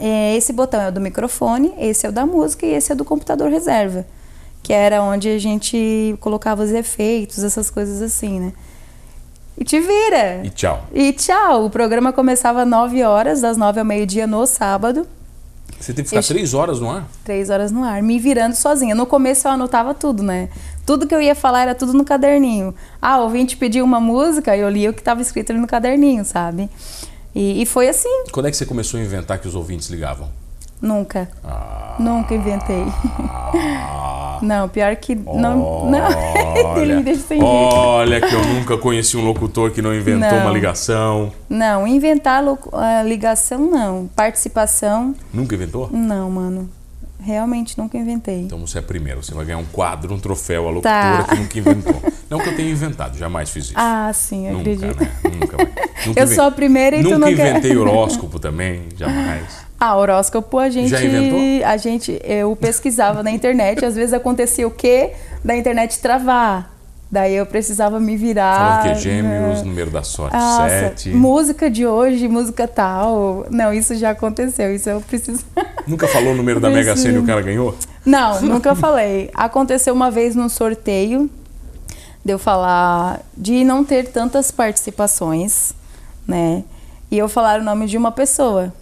é, 0.00 0.34
esse 0.36 0.54
botão 0.54 0.80
é 0.80 0.88
o 0.88 0.92
do 0.92 1.02
microfone, 1.02 1.74
esse 1.78 2.06
é 2.06 2.08
o 2.08 2.12
da 2.12 2.24
música 2.24 2.64
e 2.64 2.72
esse 2.72 2.90
é 2.90 2.94
do 2.94 3.04
computador 3.04 3.50
reserva. 3.50 4.06
Que 4.62 4.72
era 4.72 5.02
onde 5.02 5.28
a 5.28 5.38
gente 5.38 6.16
colocava 6.20 6.62
os 6.62 6.70
efeitos, 6.70 7.44
essas 7.44 7.68
coisas 7.68 8.00
assim, 8.00 8.40
né? 8.40 8.52
E 9.58 9.64
te 9.64 9.80
vira. 9.80 10.40
E 10.44 10.50
tchau. 10.50 10.84
E 10.94 11.12
tchau. 11.12 11.64
O 11.66 11.70
programa 11.70 12.12
começava 12.12 12.62
às 12.62 12.68
9 12.68 13.02
horas, 13.02 13.40
das 13.40 13.56
9 13.56 13.80
ao 13.80 13.84
meio-dia 13.84 14.26
no 14.26 14.46
sábado, 14.46 15.06
Você 15.80 15.92
teve 15.92 16.04
que 16.04 16.08
ficar 16.10 16.20
Eu- 16.20 16.24
três 16.26 16.54
horas 16.54 16.80
no 16.80 16.90
ar? 16.90 17.06
três 17.24 17.50
horas 17.50 17.70
no 17.70 17.84
ar, 17.84 18.02
me 18.02 18.18
virando 18.18 18.54
sozinha. 18.54 18.94
No 18.94 19.06
começo 19.06 19.46
eu 19.46 19.52
anotava 19.52 19.94
tudo, 19.94 20.22
né? 20.22 20.48
Tudo 20.86 21.06
que 21.06 21.14
eu 21.14 21.20
ia 21.20 21.34
falar 21.34 21.62
era 21.62 21.74
tudo 21.74 21.92
no 21.92 22.04
caderninho. 22.04 22.74
Ah, 23.00 23.18
o 23.18 23.24
ouvinte 23.24 23.56
pediu 23.56 23.84
uma 23.84 24.00
música, 24.00 24.56
eu 24.56 24.68
lia 24.68 24.90
o 24.90 24.92
que 24.94 25.00
estava 25.00 25.20
escrito 25.22 25.50
ali 25.52 25.60
no 25.60 25.66
caderninho, 25.68 26.24
sabe? 26.24 26.68
E, 27.34 27.62
e 27.62 27.66
foi 27.66 27.88
assim. 27.88 28.24
Quando 28.32 28.46
é 28.46 28.50
que 28.50 28.56
você 28.56 28.66
começou 28.66 28.98
a 28.98 29.02
inventar 29.02 29.38
que 29.38 29.46
os 29.46 29.54
ouvintes 29.54 29.88
ligavam? 29.88 30.28
Nunca. 30.80 31.28
Ah, 31.44 31.94
Nunca 31.98 32.34
inventei. 32.34 32.84
não, 34.42 34.68
pior 34.68 34.94
que. 34.96 35.14
Não. 35.14 35.88
não. 35.90 36.08
Olha, 36.74 37.00
deixa 37.00 37.20
sem 37.22 37.38
jeito. 37.40 37.44
olha 37.46 38.20
que 38.20 38.34
eu 38.34 38.44
nunca 38.54 38.76
conheci 38.78 39.16
um 39.16 39.24
locutor 39.24 39.70
que 39.70 39.80
não 39.82 39.94
inventou 39.94 40.30
Não. 40.30 40.40
uma 40.42 40.50
ligação. 40.50 41.32
Não, 41.48 41.86
inventar 41.86 42.42
locu- 42.42 42.74
a 42.74 43.02
ligação, 43.02 43.70
não. 43.70 44.08
Participação, 44.16 45.14
Nunca 45.32 45.54
inventou? 45.54 45.88
não, 45.92 46.30
mano. 46.30 46.68
Realmente 47.20 47.76
nunca 47.76 47.98
inventei. 47.98 48.42
Então 48.42 48.58
você 48.64 48.78
é 48.78 48.80
a 48.80 48.84
primeira, 48.84 49.20
você 49.20 49.34
vai 49.34 49.44
ganhar 49.44 49.58
um 49.58 49.64
quadro, 49.64 50.14
um 50.14 50.20
troféu, 50.20 50.68
a 50.68 50.80
Tá. 50.80 51.10
locutora 51.18 51.24
que 51.24 51.42
nunca 51.42 51.58
inventou. 51.58 52.02
Não 52.30 52.38
que 52.38 52.48
eu 52.50 52.54
tenha 52.56 52.70
inventado, 52.70 53.16
jamais 53.18 53.50
fiz 53.50 53.64
isso. 53.66 53.72
Ah, 53.74 54.10
sim, 54.14 54.48
nunca, 54.50 54.70
acredito. 54.70 55.00
né? 55.00 55.10
Nunca. 55.24 55.56
Nunca 56.06 56.20
Eu 56.20 56.26
sou 56.28 56.44
a 56.44 56.50
primeira 56.50 56.96
e 56.96 57.02
tu 57.02 57.04
Nunca 57.10 57.18
não 57.30 57.34
quer. 57.34 57.50
inventei 57.50 57.76
horóscopo 57.76 58.38
também, 58.38 58.82
jamais. 58.96 59.66
Ah, 59.80 59.96
horóscopo 59.96 60.58
a 60.58 60.68
gente. 60.68 60.88
Já 60.88 61.02
inventou? 61.02 61.66
A 61.66 61.76
gente. 61.76 62.20
Eu 62.24 62.54
pesquisava 62.56 63.22
na 63.22 63.30
internet, 63.30 63.84
às 63.84 63.94
vezes 63.94 64.12
acontecia 64.12 64.66
o 64.66 64.70
quê? 64.70 65.12
Da 65.44 65.56
internet 65.56 66.00
travar. 66.00 66.78
Daí 67.10 67.36
eu 67.36 67.46
precisava 67.46 67.98
me 67.98 68.16
virar. 68.16 68.54
Falava 68.54 68.80
o 68.80 68.92
quê? 68.92 68.94
Gêmeos, 69.00 69.58
né? 69.58 69.64
número 69.64 69.90
da 69.90 70.02
sorte, 70.02 70.36
Nossa, 70.36 70.68
sete. 70.68 71.08
música 71.10 71.70
de 71.70 71.86
hoje, 71.86 72.28
música 72.28 72.68
tal. 72.68 73.46
Não, 73.50 73.72
isso 73.72 73.94
já 73.94 74.10
aconteceu. 74.10 74.74
Isso 74.74 74.90
eu 74.90 75.00
preciso. 75.00 75.42
Nunca 75.86 76.06
falou 76.06 76.34
o 76.34 76.36
número 76.36 76.60
da 76.60 76.68
Mega 76.68 76.94
Sena 76.96 77.14
e 77.16 77.18
o 77.18 77.24
cara 77.24 77.40
ganhou? 77.40 77.74
Não, 78.04 78.40
nunca 78.42 78.74
falei. 78.74 79.30
Aconteceu 79.34 79.94
uma 79.94 80.10
vez 80.10 80.34
num 80.34 80.48
sorteio 80.48 81.30
de 82.24 82.32
eu 82.32 82.38
falar 82.38 83.20
de 83.36 83.64
não 83.64 83.84
ter 83.84 84.08
tantas 84.08 84.50
participações, 84.50 85.72
né? 86.26 86.62
E 87.10 87.16
eu 87.16 87.28
falar 87.28 87.60
o 87.60 87.64
nome 87.64 87.86
de 87.86 87.96
uma 87.96 88.12
pessoa. 88.12 88.72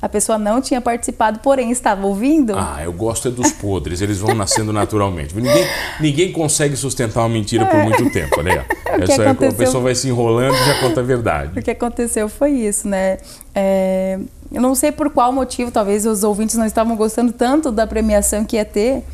A 0.00 0.08
pessoa 0.08 0.38
não 0.38 0.60
tinha 0.60 0.80
participado, 0.80 1.40
porém 1.40 1.72
estava 1.72 2.06
ouvindo. 2.06 2.54
Ah, 2.56 2.80
eu 2.84 2.92
gosto 2.92 3.26
é 3.28 3.30
dos 3.32 3.50
podres, 3.50 4.00
eles 4.00 4.18
vão 4.18 4.32
nascendo 4.34 4.72
naturalmente. 4.72 5.34
Ninguém, 5.34 5.66
ninguém 6.00 6.32
consegue 6.32 6.76
sustentar 6.76 7.20
uma 7.22 7.28
mentira 7.28 7.66
por 7.66 7.82
muito 7.82 8.08
tempo, 8.10 8.40
né? 8.42 8.64
O 8.88 9.02
É 9.02 9.06
só 9.06 9.22
a 9.22 9.30
aconteceu- 9.30 9.56
pessoa 9.58 9.82
vai 9.82 9.94
se 9.94 10.08
enrolando 10.08 10.54
e 10.54 10.64
já 10.64 10.80
conta 10.80 11.00
a 11.00 11.02
O 11.02 11.06
verdade. 11.06 11.60
que 11.62 11.70
aconteceu 11.70 12.28
foi 12.28 12.52
isso, 12.52 12.88
né? 12.88 13.18
É, 13.54 14.18
eu 14.50 14.62
não 14.62 14.74
sei 14.74 14.90
por 14.90 15.10
qual 15.10 15.30
motivo, 15.32 15.70
talvez 15.70 16.06
os 16.06 16.24
ouvintes 16.24 16.56
não 16.56 16.64
estavam 16.64 16.96
gostando 16.96 17.32
tanto 17.32 17.70
da 17.70 17.86
premiação 17.86 18.44
que 18.44 18.56
ia 18.56 18.64
ter. 18.64 19.04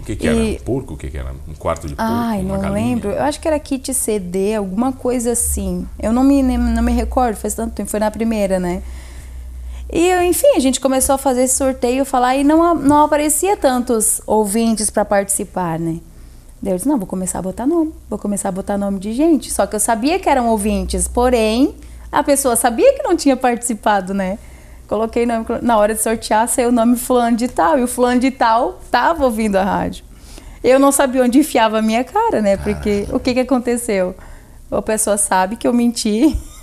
O 0.00 0.04
que, 0.04 0.16
que 0.16 0.28
era? 0.28 0.36
E- 0.36 0.56
Um 0.56 0.58
porco? 0.64 0.94
O 0.94 0.96
que, 0.96 1.08
que 1.08 1.16
era? 1.18 1.32
Um 1.48 1.54
quarto 1.54 1.88
de 1.88 1.94
porco? 1.94 2.10
Ai, 2.12 2.42
não 2.42 2.60
galinha? 2.60 2.70
lembro. 2.72 3.10
Eu 3.10 3.22
acho 3.22 3.40
que 3.40 3.48
era 3.48 3.58
kit 3.58 3.92
CD, 3.94 4.54
alguma 4.54 4.92
coisa 4.92 5.32
assim. 5.32 5.86
Eu 6.00 6.12
não 6.12 6.22
me, 6.22 6.42
não 6.42 6.82
me 6.82 6.92
recordo, 6.92 7.36
faz 7.36 7.54
tanto 7.54 7.74
tempo, 7.74 7.90
foi 7.90 7.98
na 8.00 8.10
primeira, 8.10 8.60
né? 8.60 8.82
E, 9.92 10.12
enfim, 10.24 10.56
a 10.56 10.58
gente 10.58 10.80
começou 10.80 11.14
a 11.14 11.18
fazer 11.18 11.44
esse 11.44 11.54
sorteio, 11.54 12.04
falar, 12.04 12.36
e 12.36 12.44
não, 12.44 12.74
não 12.74 13.04
aparecia 13.04 13.56
tantos 13.56 14.20
ouvintes 14.26 14.90
para 14.90 15.04
participar, 15.04 15.78
né? 15.78 16.00
Daí 16.60 16.72
eu 16.72 16.76
disse, 16.76 16.88
não, 16.88 16.98
vou 16.98 17.06
começar 17.06 17.38
a 17.38 17.42
botar 17.42 17.66
nome. 17.66 17.92
Vou 18.08 18.18
começar 18.18 18.48
a 18.48 18.52
botar 18.52 18.76
nome 18.76 18.98
de 18.98 19.12
gente. 19.12 19.50
Só 19.50 19.66
que 19.66 19.76
eu 19.76 19.80
sabia 19.80 20.18
que 20.18 20.28
eram 20.28 20.48
ouvintes, 20.48 21.06
porém, 21.06 21.74
a 22.10 22.22
pessoa 22.22 22.56
sabia 22.56 22.94
que 22.94 23.02
não 23.02 23.16
tinha 23.16 23.36
participado, 23.36 24.12
né? 24.12 24.38
Coloquei 24.88 25.26
nome, 25.26 25.44
na 25.62 25.76
hora 25.76 25.94
de 25.94 26.02
sortear, 26.02 26.48
saiu 26.48 26.68
o 26.68 26.72
nome 26.72 26.96
fulano 26.96 27.36
de 27.36 27.48
tal. 27.48 27.78
E 27.78 27.82
o 27.82 27.88
fulano 27.88 28.20
de 28.20 28.30
tal 28.30 28.80
tava 28.90 29.24
ouvindo 29.24 29.56
a 29.56 29.64
rádio. 29.64 30.04
Eu 30.62 30.78
não 30.78 30.90
sabia 30.90 31.22
onde 31.22 31.38
enfiava 31.38 31.78
a 31.78 31.82
minha 31.82 32.02
cara, 32.02 32.40
né? 32.40 32.56
Porque 32.56 33.06
o 33.12 33.20
que 33.20 33.34
que 33.34 33.40
aconteceu? 33.40 34.14
A 34.70 34.82
pessoa 34.82 35.16
sabe 35.16 35.56
que 35.56 35.66
eu 35.66 35.72
menti. 35.72 36.36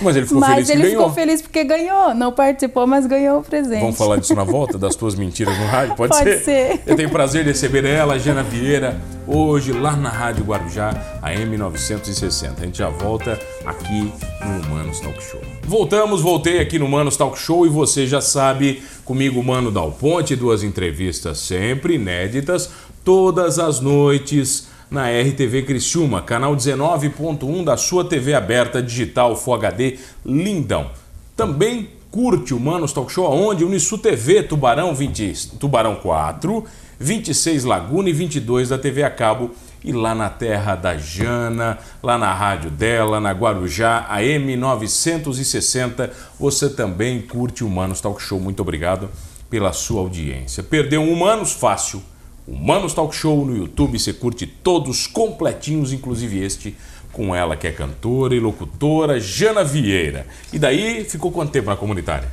Mas 0.00 0.16
ele 0.16 0.26
ficou 0.26 0.40
mas 0.40 0.66
feliz 0.66 0.70
ele 0.70 0.90
ficou 0.90 1.10
feliz 1.10 1.42
porque 1.42 1.64
ganhou. 1.64 2.14
Não 2.14 2.32
participou, 2.32 2.86
mas 2.86 3.06
ganhou 3.06 3.40
o 3.40 3.42
presente. 3.42 3.80
Vamos 3.80 3.96
falar 3.96 4.16
disso 4.16 4.34
na 4.34 4.44
volta, 4.44 4.78
das 4.78 4.94
tuas 4.94 5.14
mentiras 5.14 5.56
no 5.58 5.66
rádio? 5.66 5.94
Pode, 5.94 6.12
Pode 6.12 6.24
ser? 6.24 6.40
ser. 6.40 6.80
Eu 6.86 6.96
tenho 6.96 7.10
prazer 7.10 7.44
de 7.44 7.50
receber 7.50 7.84
ela, 7.84 8.18
Jana 8.18 8.42
Vieira, 8.42 9.00
hoje 9.26 9.72
lá 9.72 9.96
na 9.96 10.08
Rádio 10.08 10.44
Guarujá, 10.44 10.90
a 11.20 11.30
M960. 11.32 12.54
A 12.60 12.64
gente 12.64 12.78
já 12.78 12.88
volta 12.88 13.38
aqui 13.64 14.12
no 14.44 14.66
Humanos 14.66 15.00
Talk 15.00 15.22
Show. 15.22 15.40
Voltamos, 15.64 16.22
voltei 16.22 16.60
aqui 16.60 16.78
no 16.78 16.86
Humanos 16.86 17.16
Talk 17.16 17.38
Show 17.38 17.66
e 17.66 17.68
você 17.68 18.06
já 18.06 18.20
sabe, 18.20 18.82
comigo, 19.04 19.42
Mano 19.42 19.70
Dal 19.70 19.92
Ponte, 19.92 20.34
duas 20.34 20.62
entrevistas 20.62 21.38
sempre 21.38 21.94
inéditas, 21.94 22.70
todas 23.04 23.58
as 23.58 23.80
noites 23.80 24.69
na 24.90 25.08
RTV 25.08 25.62
Criciúma, 25.62 26.20
canal 26.20 26.56
19.1 26.56 27.64
da 27.64 27.76
sua 27.76 28.04
TV 28.04 28.34
aberta 28.34 28.82
digital 28.82 29.36
Full 29.36 29.54
HD 29.54 29.98
lindão. 30.26 30.90
Também 31.36 31.88
curte 32.10 32.52
o 32.52 32.58
Manos 32.58 32.92
Talk 32.92 33.12
Show 33.12 33.24
aonde? 33.24 33.64
Unisu 33.64 33.98
TV 33.98 34.42
Tubarão 34.42 34.94
20, 34.94 35.58
Tubarão 35.58 35.94
4, 35.94 36.64
26 36.98 37.64
Laguna 37.64 38.10
e 38.10 38.12
22 38.12 38.70
da 38.70 38.78
TV 38.78 39.04
a 39.04 39.10
cabo 39.10 39.52
e 39.82 39.92
lá 39.92 40.14
na 40.14 40.28
terra 40.28 40.74
da 40.74 40.96
Jana, 40.98 41.78
lá 42.02 42.18
na 42.18 42.34
rádio 42.34 42.70
dela, 42.70 43.20
na 43.20 43.30
Guarujá, 43.30 44.06
a 44.08 44.20
M960, 44.20 46.10
você 46.38 46.68
também 46.68 47.22
curte 47.22 47.64
o 47.64 47.66
Humanos 47.66 48.00
Talk 48.00 48.20
Show. 48.20 48.38
Muito 48.38 48.60
obrigado 48.60 49.08
pela 49.48 49.72
sua 49.72 50.00
audiência. 50.00 50.62
Perdeu 50.62 51.00
um 51.00 51.12
Humanos 51.12 51.52
fácil. 51.52 52.02
Humanos 52.46 52.94
Talk 52.94 53.14
Show 53.14 53.44
no 53.44 53.56
YouTube, 53.56 53.98
você 53.98 54.12
curte 54.12 54.46
todos 54.46 55.06
completinhos, 55.06 55.92
inclusive 55.92 56.42
este 56.42 56.76
com 57.12 57.34
ela 57.34 57.56
que 57.56 57.66
é 57.66 57.72
cantora 57.72 58.34
e 58.34 58.40
locutora, 58.40 59.18
Jana 59.18 59.64
Vieira. 59.64 60.26
E 60.52 60.58
daí 60.58 61.04
ficou 61.04 61.30
quanto 61.30 61.50
tempo 61.50 61.68
na 61.68 61.76
comunitária? 61.76 62.28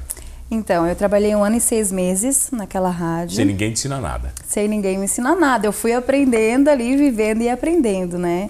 Então, 0.49 0.87
eu 0.87 0.95
trabalhei 0.95 1.35
um 1.35 1.43
ano 1.43 1.57
e 1.57 1.61
seis 1.61 1.91
meses 1.91 2.49
naquela 2.51 2.89
rádio. 2.89 3.35
Sem 3.35 3.45
ninguém 3.45 3.69
te 3.69 3.79
ensinar 3.79 3.99
nada. 3.99 4.33
sem 4.47 4.67
ninguém 4.67 4.97
me 4.97 5.05
ensinar 5.05 5.35
nada. 5.35 5.67
Eu 5.67 5.73
fui 5.73 5.93
aprendendo 5.93 6.69
ali, 6.69 6.95
vivendo 6.95 7.41
e 7.41 7.49
aprendendo, 7.49 8.17
né? 8.17 8.49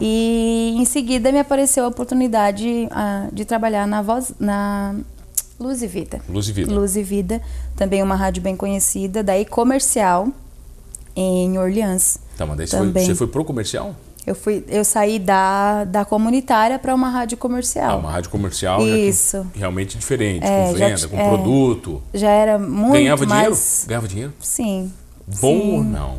E 0.00 0.74
em 0.78 0.84
seguida 0.84 1.30
me 1.30 1.38
apareceu 1.38 1.84
a 1.84 1.88
oportunidade 1.88 2.88
ah, 2.90 3.28
de 3.30 3.44
trabalhar 3.44 3.86
na 3.86 4.00
voz, 4.00 4.32
na 4.40 4.94
Luz 5.60 5.82
e 5.82 5.86
Vida. 5.86 6.20
Luz 6.28 6.48
e 6.48 6.52
vida. 6.52 6.72
Luz 6.72 6.96
e 6.96 7.02
Vida, 7.02 7.42
também 7.76 8.02
uma 8.02 8.16
rádio 8.16 8.42
bem 8.42 8.56
conhecida, 8.56 9.22
daí 9.22 9.44
comercial 9.44 10.28
em 11.16 11.58
Orleans. 11.58 12.18
Tá, 12.36 12.44
mas 12.46 12.56
daí 12.58 12.66
foi, 12.66 12.78
Também. 12.78 13.06
você 13.06 13.14
foi 13.14 13.26
pro 13.26 13.44
comercial? 13.44 13.94
Eu 14.26 14.34
fui, 14.34 14.64
eu 14.68 14.84
saí 14.84 15.18
da, 15.20 15.84
da 15.84 16.04
comunitária 16.04 16.78
para 16.80 16.92
uma 16.94 17.08
rádio 17.08 17.36
Ah, 17.38 17.40
comercial. 17.40 17.98
uma 18.00 18.10
rádio 18.10 18.28
comercial 18.30 18.80
já 18.86 18.96
Isso. 18.96 19.46
realmente 19.54 19.96
diferente, 19.96 20.44
É, 20.44 20.66
com 20.72 20.76
já 20.76 20.86
venda, 20.88 20.98
ti- 21.00 21.08
com 21.08 21.16
é. 21.16 21.28
produto. 21.28 22.02
Já 22.12 22.30
era 22.30 22.58
muito 22.58 22.92
Ganhava 22.94 23.24
dinheiro? 23.24 23.50
mais... 23.50 23.84
Ganhava 23.88 24.08
dinheiro? 24.08 24.32
Sim. 24.40 24.92
Bom 25.26 25.32
sim, 25.60 25.72
ou 25.76 25.84
não? 25.84 26.18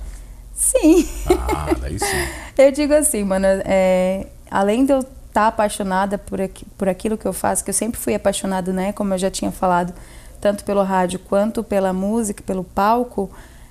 Sim. 0.56 1.08
Ah, 1.28 1.68
daí 1.80 2.00
sim. 2.00 2.06
Eu 2.58 2.72
digo 2.72 2.94
assim, 2.94 3.24
mano, 3.24 3.46
é, 3.66 4.26
além 4.50 4.86
de 4.86 4.92
eu 4.94 5.00
estar 5.00 5.48
apaixonada 5.48 6.18
por, 6.18 6.42
aqui- 6.42 6.66
por 6.78 6.90
aquilo 6.90 7.18
que 7.18 7.26
eu 7.28 7.34
faço, 7.34 7.64
que 7.64 7.70
eu 7.70 7.74
sempre 7.74 8.00
fui 8.00 8.16
apaixonada, 8.16 8.72
né? 8.74 8.92
Como 8.94 9.14
eu 9.14 9.18
já 9.18 9.30
tinha 9.30 9.52
falado, 9.52 9.94
tanto 10.42 10.64
pelo 10.64 10.82
rádio 10.82 11.20
quanto 11.20 11.64
pela 11.64 11.94
música, 11.94 12.42
pelo 12.44 12.64
palco, 12.64 13.30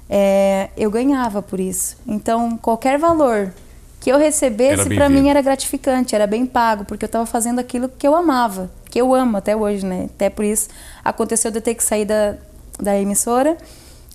é, 0.09 0.71
eu 0.77 0.91
ganhava 0.91 1.43
por 1.43 1.59
isso. 1.61 1.97
Então, 2.07 2.57
qualquer 2.57 2.99
valor 2.99 3.53
que 4.01 4.11
eu 4.11 4.19
recebesse, 4.19 4.89
para 4.95 5.09
mim 5.09 5.29
era 5.29 5.43
gratificante, 5.43 6.15
era 6.15 6.27
bem 6.27 6.47
pago, 6.47 6.85
porque 6.85 7.05
eu 7.05 7.09
estava 7.09 7.27
fazendo 7.27 7.59
aquilo 7.59 7.89
que 7.89 8.07
eu 8.07 8.15
amava, 8.15 8.71
que 8.89 9.01
eu 9.01 9.13
amo 9.15 9.37
até 9.37 9.57
hoje, 9.57 9.85
né? 9.85 10.09
Até 10.15 10.31
por 10.31 10.45
isso 10.45 10.69
aconteceu 11.05 11.51
de 11.51 11.59
eu 11.59 11.63
ter 11.63 11.75
que 11.75 11.83
sair 11.83 12.05
da, 12.05 12.37
da 12.79 12.97
emissora. 12.99 13.57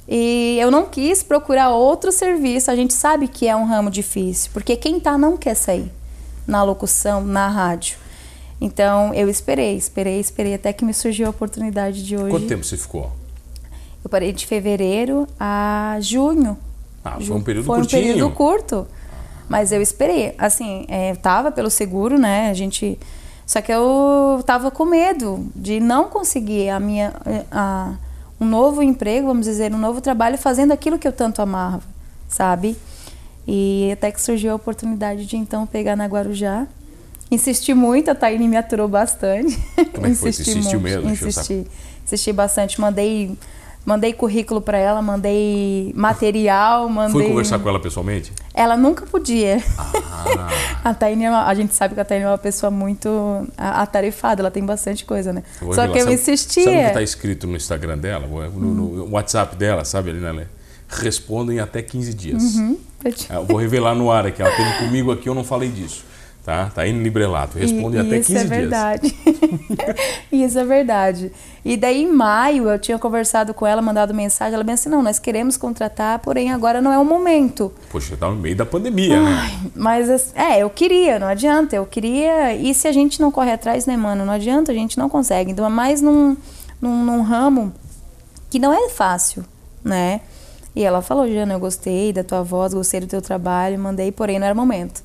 E 0.07 0.57
eu 0.60 0.71
não 0.71 0.86
quis 0.86 1.24
procurar 1.24 1.69
outro 1.69 2.12
serviço. 2.12 2.71
A 2.71 2.75
gente 2.75 2.93
sabe 2.93 3.27
que 3.27 3.48
é 3.48 3.55
um 3.55 3.65
ramo 3.65 3.89
difícil, 3.89 4.50
porque 4.53 4.75
quem 4.75 5.00
tá 5.00 5.17
não 5.17 5.36
quer 5.36 5.55
sair 5.55 5.91
na 6.48 6.63
locução, 6.63 7.21
na 7.24 7.48
rádio. 7.48 7.98
Então 8.60 9.13
eu 9.13 9.29
esperei, 9.29 9.75
esperei, 9.75 10.19
esperei 10.19 10.53
até 10.53 10.71
que 10.71 10.86
me 10.86 10.93
surgiu 10.93 11.27
a 11.27 11.29
oportunidade 11.31 12.05
de 12.05 12.15
hoje. 12.15 12.29
Quanto 12.29 12.48
tempo 12.48 12.63
você 12.63 12.77
ficou? 12.77 13.12
Eu 14.03 14.10
parei 14.10 14.31
de 14.31 14.46
fevereiro 14.46 15.27
a 15.39 15.98
junho. 16.00 16.58
Ah, 17.03 17.17
foi 17.20 17.36
um 17.36 17.41
período 17.41 17.65
foi 17.65 17.79
curtinho. 17.79 18.01
um 18.01 18.05
período 18.05 18.31
curto. 18.34 18.88
Mas 19.48 19.72
eu 19.72 19.81
esperei. 19.81 20.34
Assim, 20.38 20.86
é, 20.88 21.15
tava 21.15 21.51
pelo 21.51 21.70
seguro, 21.70 22.17
né? 22.17 22.50
A 22.50 22.53
gente. 22.53 22.98
Só 23.46 23.62
que 23.62 23.72
eu 23.72 24.41
tava 24.46 24.72
com 24.72 24.86
medo 24.86 25.46
de 25.55 25.79
não 25.79 26.05
conseguir 26.05 26.70
a 26.70 26.79
minha. 26.79 27.13
A, 27.51 27.96
um 28.39 28.46
novo 28.46 28.81
emprego, 28.81 29.27
vamos 29.27 29.46
dizer, 29.46 29.72
um 29.72 29.77
novo 29.77 30.01
trabalho 30.01 30.36
fazendo 30.36 30.72
aquilo 30.72 30.98
que 30.98 31.08
eu 31.08 31.12
tanto 31.12 31.43
amava, 31.43 31.84
sabe? 32.27 32.75
E 33.48 33.91
até 33.93 34.12
que 34.12 34.20
surgiu 34.20 34.51
a 34.51 34.55
oportunidade 34.55 35.27
de 35.27 35.38
então 35.38 35.67
pegar 35.67 35.96
na 35.96 36.08
Guarujá. 36.08 36.65
Insisti 37.29 37.74
muito, 37.74 38.10
a 38.10 38.15
Taine 38.15 38.48
me 38.48 38.58
aturou 38.58 38.88
bastante. 38.88 39.55
Como 39.93 40.08
é 40.08 40.10
que 40.10 40.15
foi? 40.15 40.31
Você 40.34 40.51
insistiu 40.51 40.81
mesmo? 40.81 41.08
Encheu 41.08 41.27
o 41.27 41.29
Insisti. 41.29 41.67
Insisti 42.03 42.34
bastante. 42.34 42.81
Mandei, 42.81 43.38
mandei 43.85 44.13
currículo 44.13 44.61
para 44.61 44.77
ela, 44.77 45.01
mandei 45.01 45.91
material, 45.95 46.88
mandei. 46.89 47.11
Fui 47.21 47.27
conversar 47.29 47.59
com 47.59 47.67
ela 47.69 47.79
pessoalmente? 47.79 48.31
Ela 48.53 48.75
nunca 48.77 49.05
podia. 49.05 49.63
Ah, 49.77 50.50
A 50.89 50.93
Taine, 50.93 51.25
é 51.25 51.27
a 51.29 51.53
gente 51.53 51.73
sabe 51.75 51.93
que 51.93 52.00
a 52.00 52.05
Taine 52.05 52.25
é 52.25 52.27
uma 52.27 52.38
pessoa 52.38 52.71
muito 52.71 53.47
atarefada, 53.57 54.41
ela 54.41 54.51
tem 54.51 54.65
bastante 54.65 55.05
coisa, 55.05 55.31
né? 55.31 55.43
Só 55.59 55.65
revelar. 55.67 55.91
que 55.91 55.97
eu 56.00 56.03
Sabe- 56.03 56.13
insistia. 56.15 56.63
Sabe 56.63 56.75
o 56.75 56.79
que 56.81 56.88
está 56.88 57.01
escrito 57.03 57.47
no 57.47 57.55
Instagram 57.55 57.97
dela? 57.97 58.27
No, 58.27 58.73
no 58.73 59.09
WhatsApp 59.11 59.55
dela, 59.55 59.85
sabe 59.85 60.09
ali, 60.09 60.19
né? 60.19 60.31
Lê? 60.31 60.45
Respondem 60.89 61.59
até 61.59 61.81
15 61.81 62.13
dias. 62.13 62.43
Uhum, 62.55 62.77
Ah, 63.29 63.35
Eu 63.35 63.45
vou 63.45 63.57
revelar 63.57 63.95
no 63.95 64.11
ar 64.11 64.25
aqui. 64.25 64.41
Ela 64.41 64.51
teve 64.55 64.73
comigo 64.85 65.11
aqui, 65.11 65.29
eu 65.29 65.35
não 65.35 65.43
falei 65.43 65.69
disso. 65.69 66.03
Tá? 66.43 66.71
Tá 66.74 66.81
aí 66.81 66.91
no 66.91 67.03
librelato. 67.03 67.57
Responde 67.60 67.98
E- 67.98 68.00
até 68.00 68.17
isso 68.17 68.27
15 68.33 68.33
é 68.33 68.43
dias. 68.43 68.50
verdade. 68.50 69.15
isso 70.31 70.57
é 70.57 70.65
verdade. 70.65 71.31
E 71.63 71.77
daí 71.77 72.01
em 72.01 72.12
maio 72.12 72.67
eu 72.67 72.79
tinha 72.79 72.98
conversado 72.98 73.53
com 73.53 73.67
ela, 73.67 73.79
mandado 73.79 74.12
mensagem, 74.12 74.55
ela 74.55 74.63
bem 74.63 74.74
assim, 74.74 74.89
não, 74.89 75.03
nós 75.03 75.19
queremos 75.19 75.55
contratar, 75.55 76.17
porém 76.17 76.51
agora 76.51 76.81
não 76.81 76.91
é 76.91 76.98
o 76.98 77.05
momento. 77.05 77.71
Poxa, 77.91 78.17
tá 78.17 78.27
no 78.27 78.38
meio 78.38 78.55
da 78.55 78.65
pandemia, 78.65 79.21
né? 79.21 79.51
Mas 79.75 80.10
assim, 80.10 80.31
é, 80.33 80.63
eu 80.63 80.69
queria, 80.71 81.19
não 81.19 81.27
adianta, 81.27 81.75
eu 81.75 81.86
queria. 81.86 82.55
E 82.55 82.74
se 82.74 82.88
a 82.88 82.91
gente 82.91 83.21
não 83.21 83.29
corre 83.31 83.51
atrás, 83.51 83.86
né, 83.86 83.95
mano? 83.95 84.25
Não 84.25 84.33
adianta, 84.33 84.71
a 84.71 84.75
gente 84.75 84.98
não 84.98 85.07
consegue. 85.07 85.51
Então 85.51 85.63
é 85.63 85.69
mais 85.69 86.01
num, 86.01 86.36
num, 86.81 87.05
num 87.05 87.21
ramo 87.21 87.71
que 88.50 88.57
não 88.57 88.74
é 88.74 88.89
fácil, 88.89 89.45
né? 89.83 90.21
E 90.75 90.83
ela 90.83 91.03
falou, 91.03 91.27
Jana, 91.31 91.53
eu 91.53 91.60
gostei 91.60 92.12
da 92.12 92.24
tua 92.24 92.41
voz, 92.41 92.74
gostei 92.74 93.00
do 93.01 93.05
teu 93.07 93.21
trabalho, 93.21 93.77
mandei, 93.77 94.12
porém 94.12 94.39
não 94.39 94.48
era 94.48 94.55
momento. 94.55 95.03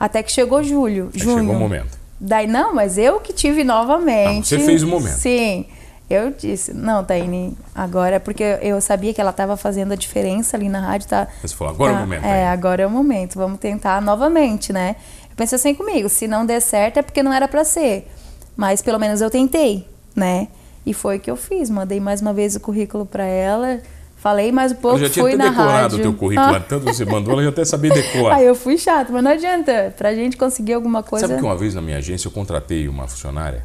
Até 0.00 0.22
que 0.22 0.32
chegou 0.32 0.62
julho, 0.64 1.10
junho. 1.14 1.38
chegou 1.38 1.54
o 1.54 1.58
momento. 1.58 1.98
Daí, 2.18 2.46
não, 2.46 2.74
mas 2.74 2.96
eu 2.98 3.20
que 3.20 3.32
tive 3.34 3.62
novamente. 3.62 4.54
Ah, 4.54 4.58
você 4.58 4.64
fez 4.64 4.82
o 4.82 4.86
momento. 4.88 5.14
Sim. 5.18 5.66
Eu 6.08 6.32
disse, 6.32 6.72
não, 6.74 7.04
Taine, 7.04 7.56
agora, 7.72 8.18
porque 8.18 8.42
eu 8.62 8.80
sabia 8.80 9.14
que 9.14 9.20
ela 9.20 9.30
estava 9.30 9.56
fazendo 9.56 9.92
a 9.92 9.94
diferença 9.94 10.56
ali 10.56 10.68
na 10.68 10.80
rádio, 10.80 11.06
tá? 11.08 11.28
Você 11.40 11.54
falou, 11.54 11.72
agora 11.72 11.92
é 11.92 11.94
o 11.94 11.98
tá- 11.98 12.02
momento, 12.04 12.24
É, 12.24 12.48
agora 12.48 12.82
é 12.82 12.86
o 12.86 12.90
momento, 12.90 13.34
vamos 13.36 13.60
tentar 13.60 14.02
novamente, 14.02 14.72
né? 14.72 14.96
Eu 15.30 15.36
pensei 15.36 15.54
assim 15.54 15.72
comigo, 15.72 16.08
se 16.08 16.26
não 16.26 16.44
der 16.44 16.60
certo 16.60 16.96
é 16.96 17.02
porque 17.02 17.22
não 17.22 17.32
era 17.32 17.46
para 17.46 17.62
ser. 17.62 18.10
Mas 18.56 18.82
pelo 18.82 18.98
menos 18.98 19.20
eu 19.20 19.30
tentei, 19.30 19.86
né? 20.16 20.48
E 20.84 20.92
foi 20.92 21.18
o 21.18 21.20
que 21.20 21.30
eu 21.30 21.36
fiz, 21.36 21.70
mandei 21.70 22.00
mais 22.00 22.20
uma 22.20 22.32
vez 22.32 22.56
o 22.56 22.60
currículo 22.60 23.06
para 23.06 23.24
ela, 23.24 23.80
falei 24.20 24.52
mais 24.52 24.72
um 24.72 24.76
pouco, 24.76 24.98
Eu 24.98 25.06
já 25.06 25.10
tinha 25.10 25.24
fui 25.24 25.32
até 25.34 25.42
na 25.44 25.50
decorado 25.50 25.72
rádio. 25.82 25.98
o 25.98 26.02
teu 26.02 26.12
currículo. 26.14 26.54
Ah. 26.54 26.60
Tanto 26.60 26.84
você 26.84 27.04
mandou, 27.04 27.32
ela 27.34 27.42
já 27.42 27.48
até 27.48 27.64
sabia 27.64 27.90
decorar. 27.92 28.36
Aí 28.38 28.46
eu 28.46 28.54
fui 28.54 28.76
chato, 28.78 29.12
mas 29.12 29.22
não 29.24 29.30
adianta. 29.30 29.94
Pra 29.96 30.14
gente 30.14 30.36
conseguir 30.36 30.74
alguma 30.74 31.02
coisa. 31.02 31.26
Sabe 31.26 31.40
que 31.40 31.44
uma 31.46 31.56
vez 31.56 31.74
na 31.74 31.82
minha 31.82 31.96
agência 31.98 32.28
eu 32.28 32.32
contratei 32.32 32.86
uma 32.88 33.06
funcionária 33.08 33.64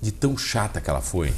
de 0.00 0.12
tão 0.12 0.36
chata 0.36 0.80
que 0.80 0.88
ela 0.88 1.00
foi? 1.00 1.32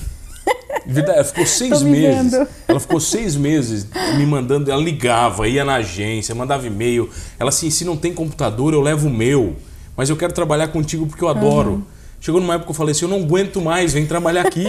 Verdade, 0.85 1.19
ela 1.19 1.25
ficou 1.25 1.47
seis 1.47 1.83
me 1.83 1.91
meses. 1.91 2.33
vendo. 2.33 2.49
Ela 2.67 2.81
ficou 2.81 3.01
seis 3.01 3.37
meses 3.37 3.87
me 4.17 4.27
mandando. 4.27 4.71
Ela 4.71 4.83
ligava, 4.83 5.47
ia 5.49 5.65
na 5.65 5.77
agência, 5.77 6.35
mandava 6.35 6.67
e-mail. 6.67 7.09
Ela 7.39 7.49
assim: 7.51 7.71
se 7.71 7.85
não 7.85 7.97
tem 7.97 8.13
computador, 8.13 8.73
eu 8.75 8.81
levo 8.81 9.09
o 9.09 9.11
meu. 9.11 9.57
Mas 9.97 10.11
eu 10.11 10.17
quero 10.17 10.33
trabalhar 10.33 10.69
contigo 10.69 11.07
porque 11.07 11.23
eu 11.23 11.29
adoro. 11.29 11.71
Uhum. 11.73 11.83
Chegou 12.21 12.41
numa 12.41 12.55
época 12.55 12.67
que 12.67 12.71
eu 12.73 12.77
falei 12.77 12.93
assim: 12.93 13.05
eu 13.05 13.09
não 13.09 13.19
aguento 13.23 13.61
mais, 13.61 13.93
vem 13.93 14.07
trabalhar 14.07 14.47
aqui. 14.47 14.67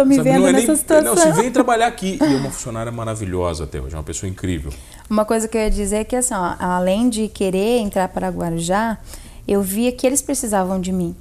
Tô 0.00 0.04
me 0.06 0.16
Sabe, 0.16 0.30
vendo 0.30 0.48
é 0.48 0.52
nessa 0.52 0.66
nem, 0.68 0.76
situação. 0.76 1.14
Não, 1.14 1.22
se 1.22 1.32
vem 1.32 1.50
trabalhar 1.50 1.86
aqui. 1.86 2.18
E 2.30 2.34
é 2.34 2.36
uma 2.36 2.50
funcionária 2.50 2.90
maravilhosa 2.90 3.64
até 3.64 3.80
hoje, 3.80 3.94
é 3.94 3.98
uma 3.98 4.04
pessoa 4.04 4.30
incrível. 4.30 4.72
Uma 5.08 5.24
coisa 5.24 5.46
que 5.46 5.58
eu 5.58 5.60
ia 5.60 5.70
dizer 5.70 5.96
é 5.96 6.04
que, 6.04 6.16
assim, 6.16 6.32
ó, 6.32 6.54
além 6.58 7.10
de 7.10 7.28
querer 7.28 7.80
entrar 7.80 8.08
para 8.08 8.28
Guarujá, 8.28 8.98
eu 9.46 9.60
via 9.60 9.92
que 9.92 10.06
eles 10.06 10.22
precisavam 10.22 10.80
de 10.80 10.90
mim, 10.92 11.14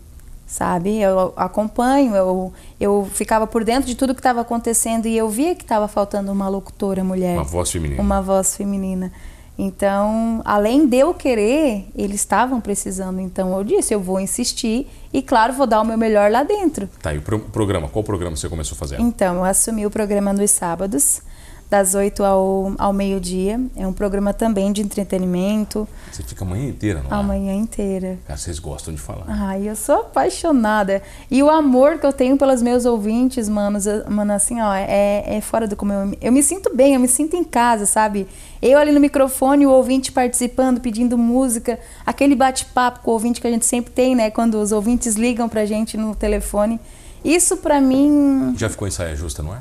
sabe? 0.45 0.97
Eu 0.97 1.33
acompanho, 1.35 2.15
eu, 2.15 2.53
eu 2.79 3.09
ficava 3.13 3.45
por 3.47 3.65
dentro 3.65 3.87
de 3.87 3.95
tudo 3.95 4.13
que 4.13 4.19
estava 4.19 4.41
acontecendo 4.41 5.07
e 5.07 5.17
eu 5.17 5.29
via 5.29 5.55
que 5.55 5.63
estava 5.63 5.87
faltando 5.87 6.31
uma 6.31 6.47
locutora 6.47 7.03
mulher. 7.03 7.35
Uma 7.35 7.43
voz 7.43 7.71
feminina. 7.71 8.01
Uma 8.01 8.21
voz 8.21 8.55
feminina. 8.55 9.11
Então, 9.61 10.41
além 10.45 10.87
de 10.87 10.95
eu 10.99 11.13
querer, 11.13 11.85
eles 11.93 12.21
estavam 12.21 12.61
precisando. 12.61 13.19
Então, 13.19 13.55
eu 13.57 13.61
disse, 13.63 13.93
eu 13.93 13.99
vou 13.99 14.17
insistir 14.17 14.87
e, 15.11 15.21
claro, 15.21 15.51
vou 15.51 15.67
dar 15.67 15.81
o 15.81 15.83
meu 15.85 15.97
melhor 15.97 16.31
lá 16.31 16.43
dentro. 16.43 16.89
Tá, 17.01 17.13
e 17.13 17.17
o 17.17 17.21
pro- 17.21 17.39
programa? 17.39 17.89
Qual 17.89 18.01
programa 18.01 18.37
você 18.37 18.47
começou 18.47 18.75
a 18.75 18.79
fazer? 18.79 19.01
Então, 19.01 19.35
eu 19.35 19.43
assumi 19.43 19.85
o 19.85 19.89
programa 19.91 20.31
nos 20.31 20.51
sábados, 20.51 21.21
das 21.69 21.93
8 21.93 22.23
ao, 22.23 22.73
ao 22.79 22.91
meio-dia. 22.91 23.59
É 23.75 23.85
um 23.85 23.93
programa 23.93 24.33
também 24.33 24.71
de 24.71 24.81
entretenimento, 24.81 25.87
Você 26.11 26.23
fica 26.23 26.43
a 26.43 26.47
manhã 26.47 26.67
inteira, 26.69 27.03
não 27.07 27.15
a 27.15 27.21
é? 27.21 27.23
manhã 27.23 27.53
inteira. 27.53 28.17
Vocês 28.27 28.57
gostam 28.57 28.93
de 28.93 28.99
falar. 28.99 29.25
Ai, 29.27 29.69
eu 29.69 29.75
sou 29.75 29.99
apaixonada. 30.01 31.01
E 31.29 31.43
o 31.43 31.49
amor 31.49 31.99
que 31.99 32.05
eu 32.05 32.13
tenho 32.13 32.37
pelos 32.37 32.61
meus 32.61 32.85
ouvintes, 32.85 33.47
manos, 33.47 33.85
mano, 34.07 34.33
assim, 34.33 34.59
ó, 34.61 34.73
é, 34.73 35.23
é 35.37 35.41
fora 35.41 35.67
do 35.67 35.75
como 35.75 35.93
eu, 35.93 36.05
me- 36.07 36.17
eu 36.21 36.31
me 36.31 36.41
sinto 36.41 36.75
bem, 36.75 36.93
eu 36.95 36.99
me 36.99 37.07
sinto 37.07 37.35
em 37.35 37.43
casa, 37.43 37.85
sabe? 37.85 38.27
Eu 38.61 38.77
ali 38.79 38.91
no 38.91 38.99
microfone, 38.99 39.65
o 39.65 39.69
ouvinte 39.71 40.11
participando, 40.11 40.81
pedindo 40.81 41.17
música, 41.17 41.79
aquele 42.05 42.35
bate-papo 42.35 43.01
com 43.01 43.11
o 43.11 43.13
ouvinte 43.13 43.39
que 43.39 43.47
a 43.47 43.51
gente 43.51 43.65
sempre 43.65 43.91
tem, 43.91 44.15
né? 44.15 44.31
Quando 44.31 44.55
os 44.55 44.71
ouvintes 44.71 45.15
ligam 45.15 45.47
pra 45.47 45.65
gente 45.65 45.95
no 45.97 46.15
telefone. 46.15 46.79
Isso 47.23 47.57
pra 47.57 47.79
mim, 47.81 48.53
Já 48.57 48.69
ficou 48.69 48.87
em 48.87 48.91
saia 48.91 49.15
justa, 49.15 49.43
não 49.43 49.53
é? 49.53 49.59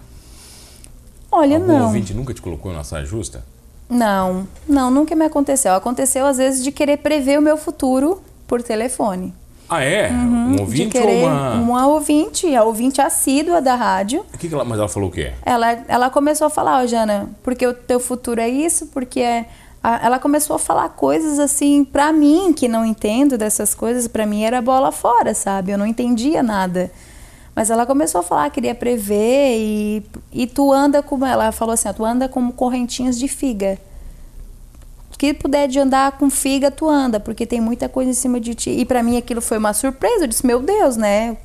Olha, 1.38 1.56
Algum 1.56 1.66
não. 1.78 1.84
ouvinte 1.86 2.12
nunca 2.14 2.32
te 2.34 2.42
colocou 2.42 2.72
na 2.72 2.84
saia 2.84 3.04
justa? 3.04 3.44
Não, 3.88 4.46
não, 4.68 4.90
nunca 4.90 5.14
me 5.16 5.24
aconteceu. 5.24 5.72
Aconteceu 5.74 6.26
às 6.26 6.36
vezes 6.36 6.62
de 6.62 6.70
querer 6.70 6.98
prever 6.98 7.38
o 7.38 7.42
meu 7.42 7.56
futuro 7.56 8.20
por 8.46 8.62
telefone. 8.62 9.32
Ah, 9.70 9.82
é? 9.82 10.10
um 10.10 10.52
de 10.56 10.60
ouvinte 10.60 10.88
querer 10.98 11.22
ou 11.24 11.28
uma. 11.28 11.52
uma 11.54 11.86
ouvinte, 11.88 12.54
a 12.56 12.64
ouvinte 12.64 13.00
assídua 13.02 13.60
da 13.60 13.74
rádio. 13.74 14.24
O 14.32 14.38
que 14.38 14.48
que 14.48 14.54
ela... 14.54 14.64
Mas 14.64 14.78
ela 14.78 14.88
falou 14.88 15.08
o 15.10 15.12
quê? 15.12 15.32
Ela, 15.44 15.78
ela 15.88 16.08
começou 16.10 16.46
a 16.46 16.50
falar, 16.50 16.82
ó, 16.82 16.86
Jana, 16.86 17.28
porque 17.42 17.66
o 17.66 17.74
teu 17.74 18.00
futuro 18.00 18.40
é 18.40 18.48
isso, 18.48 18.86
porque 18.86 19.20
é. 19.20 19.44
a- 19.82 20.00
ela 20.06 20.18
começou 20.18 20.56
a 20.56 20.58
falar 20.58 20.88
coisas 20.90 21.38
assim 21.38 21.84
pra 21.84 22.12
mim 22.14 22.52
que 22.54 22.66
não 22.66 22.82
entendo 22.84 23.36
dessas 23.36 23.74
coisas, 23.74 24.08
pra 24.08 24.24
mim 24.24 24.42
era 24.42 24.62
bola 24.62 24.90
fora, 24.90 25.34
sabe? 25.34 25.70
Eu 25.72 25.76
não 25.78 25.86
entendia 25.86 26.42
nada. 26.42 26.90
Mas 27.58 27.70
ela 27.70 27.84
começou 27.84 28.20
a 28.20 28.22
falar, 28.22 28.50
queria 28.50 28.72
prever 28.72 29.58
e, 29.58 30.06
e 30.32 30.46
tu 30.46 30.72
anda 30.72 31.02
como 31.02 31.26
ela 31.26 31.50
falou 31.50 31.72
assim, 31.72 31.92
tu 31.92 32.04
anda 32.04 32.28
como 32.28 32.52
correntinhas 32.52 33.18
de 33.18 33.26
figa. 33.26 33.76
que 35.18 35.34
puder 35.34 35.66
de 35.66 35.80
andar 35.80 36.12
com 36.18 36.30
figa, 36.30 36.70
tu 36.70 36.88
anda, 36.88 37.18
porque 37.18 37.44
tem 37.44 37.60
muita 37.60 37.88
coisa 37.88 38.12
em 38.12 38.14
cima 38.14 38.38
de 38.38 38.54
ti. 38.54 38.70
E 38.70 38.84
pra 38.84 39.02
mim 39.02 39.16
aquilo 39.16 39.40
foi 39.40 39.58
uma 39.58 39.72
surpresa. 39.72 40.22
Eu 40.22 40.28
disse, 40.28 40.46
meu 40.46 40.62
Deus, 40.62 40.96
né? 40.96 41.36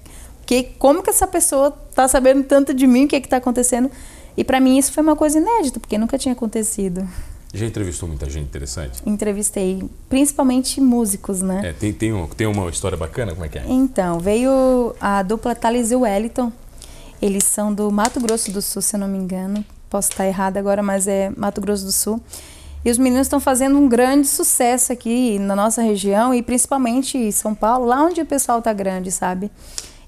Que, 0.46 0.62
como 0.78 1.02
que 1.02 1.10
essa 1.10 1.26
pessoa 1.26 1.72
tá 1.72 2.08
sabendo 2.08 2.44
tanto 2.44 2.76
de 2.76 2.86
mim, 2.86 3.06
o 3.06 3.08
que 3.08 3.20
que 3.20 3.28
tá 3.28 3.38
acontecendo? 3.38 3.90
E 4.38 4.44
pra 4.44 4.60
mim 4.60 4.78
isso 4.78 4.94
foi 4.94 5.02
uma 5.02 5.16
coisa 5.16 5.40
inédita, 5.40 5.80
porque 5.80 5.98
nunca 5.98 6.16
tinha 6.16 6.34
acontecido. 6.34 7.10
Já 7.54 7.66
entrevistou 7.68 8.10
muita 8.10 8.28
gente 8.30 8.46
interessante? 8.46 9.00
Entrevistei 9.06 9.84
principalmente 10.10 10.82
músicos, 10.82 11.42
né? 11.42 11.62
É, 11.70 11.74
tem, 11.74 11.94
tem, 11.94 12.12
um- 12.12 12.28
tem 12.28 12.48
uma 12.48 12.68
história 12.70 12.98
bacana? 12.98 13.34
Como 13.34 13.46
é 13.46 13.50
que 13.50 13.60
é? 13.60 13.66
Então, 13.68 14.20
veio 14.20 14.96
a 15.00 15.22
dupla 15.22 15.54
Thales 15.54 15.92
e 15.92 15.96
Wellington. 15.96 16.52
Eles 17.22 17.44
são 17.44 17.72
do 17.74 17.92
Mato 17.92 18.20
Grosso 18.20 18.52
do 18.52 18.62
Sul, 18.62 18.82
se 18.82 18.96
eu 18.96 19.00
não 19.00 19.08
me 19.08 19.18
engano. 19.20 19.64
Posso 19.90 20.10
estar 20.10 20.26
errada 20.26 20.60
agora, 20.60 20.82
mas 20.82 21.08
é 21.08 21.32
Mato 21.38 21.62
Grosso 21.62 21.86
do 21.86 21.92
Sul. 21.92 22.20
E 22.84 22.90
os 22.90 22.98
meninos 22.98 23.28
estão 23.28 23.40
fazendo 23.40 23.78
um 23.78 23.88
grande 23.88 24.28
sucesso 24.28 24.92
aqui 24.92 25.38
na 25.40 25.56
nossa 25.56 25.82
região 25.84 26.34
e 26.34 26.42
principalmente 26.42 27.18
em 27.18 27.32
São 27.32 27.54
Paulo, 27.54 27.86
lá 27.86 28.04
onde 28.04 28.20
o 28.20 28.26
pessoal 28.26 28.62
tá 28.62 28.74
grande, 28.74 29.10
sabe? 29.12 29.50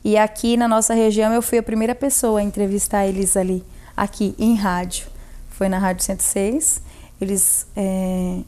E 0.04 0.18
aqui 0.18 0.58
na 0.58 0.68
nossa 0.68 0.94
região 0.94 1.32
eu 1.32 1.42
fui 1.42 1.58
a 1.60 1.64
primeira 1.64 1.94
pessoa 1.96 2.40
a 2.40 2.44
entrevistar 2.44 3.06
eles 3.06 3.38
ali, 3.38 3.64
aqui 3.96 4.36
em 4.38 4.56
rádio. 4.56 5.06
Foi 5.52 5.70
na 5.70 5.78
Rádio 5.78 6.04
106. 6.04 6.82
Eles, 7.20 7.68
é, 7.76 8.40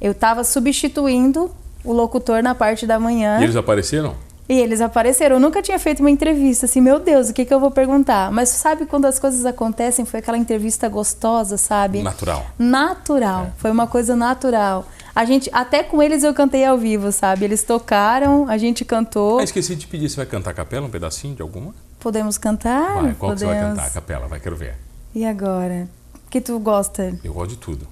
eu 0.00 0.12
estava 0.12 0.44
substituindo 0.44 1.50
o 1.84 1.92
locutor 1.92 2.42
na 2.42 2.54
parte 2.54 2.86
da 2.86 2.98
manhã. 2.98 3.38
E 3.40 3.44
eles 3.44 3.56
apareceram? 3.56 4.14
E 4.48 4.58
eles 4.58 4.80
apareceram. 4.80 5.36
Eu 5.36 5.40
nunca 5.40 5.60
tinha 5.60 5.78
feito 5.78 6.00
uma 6.00 6.10
entrevista, 6.10 6.64
assim, 6.64 6.80
meu 6.80 6.98
Deus, 6.98 7.28
o 7.28 7.34
que, 7.34 7.44
que 7.44 7.52
eu 7.52 7.60
vou 7.60 7.70
perguntar? 7.70 8.32
Mas 8.32 8.48
sabe 8.48 8.86
quando 8.86 9.04
as 9.04 9.18
coisas 9.18 9.44
acontecem? 9.44 10.06
Foi 10.06 10.20
aquela 10.20 10.38
entrevista 10.38 10.88
gostosa, 10.88 11.58
sabe? 11.58 12.02
Natural. 12.02 12.46
Natural. 12.58 13.44
É. 13.44 13.52
Foi 13.58 13.70
uma 13.70 13.86
coisa 13.86 14.16
natural. 14.16 14.86
A 15.14 15.24
gente, 15.26 15.50
até 15.52 15.82
com 15.82 16.02
eles 16.02 16.22
eu 16.24 16.32
cantei 16.32 16.64
ao 16.64 16.78
vivo, 16.78 17.12
sabe? 17.12 17.44
Eles 17.44 17.62
tocaram, 17.62 18.48
a 18.48 18.56
gente 18.56 18.84
cantou. 18.86 19.38
Ah, 19.38 19.44
esqueci 19.44 19.76
de 19.76 19.86
pedir, 19.86 20.08
você 20.08 20.16
vai 20.16 20.26
cantar 20.26 20.50
a 20.50 20.54
capela, 20.54 20.86
um 20.86 20.90
pedacinho 20.90 21.34
de 21.34 21.42
alguma? 21.42 21.74
Podemos 22.00 22.38
cantar? 22.38 23.02
Vai, 23.02 23.14
qual 23.14 23.32
que 23.32 23.40
você 23.40 23.44
vai 23.44 23.54
Podemos. 23.56 23.76
cantar? 23.76 23.86
A 23.86 23.90
capela, 23.90 24.28
vai, 24.28 24.40
quero 24.40 24.56
ver. 24.56 24.76
E 25.14 25.26
agora? 25.26 25.88
O 26.26 26.30
que 26.30 26.40
tu 26.40 26.58
gosta? 26.58 27.18
Eu 27.22 27.34
gosto 27.34 27.50
de 27.50 27.56
tudo. 27.56 27.86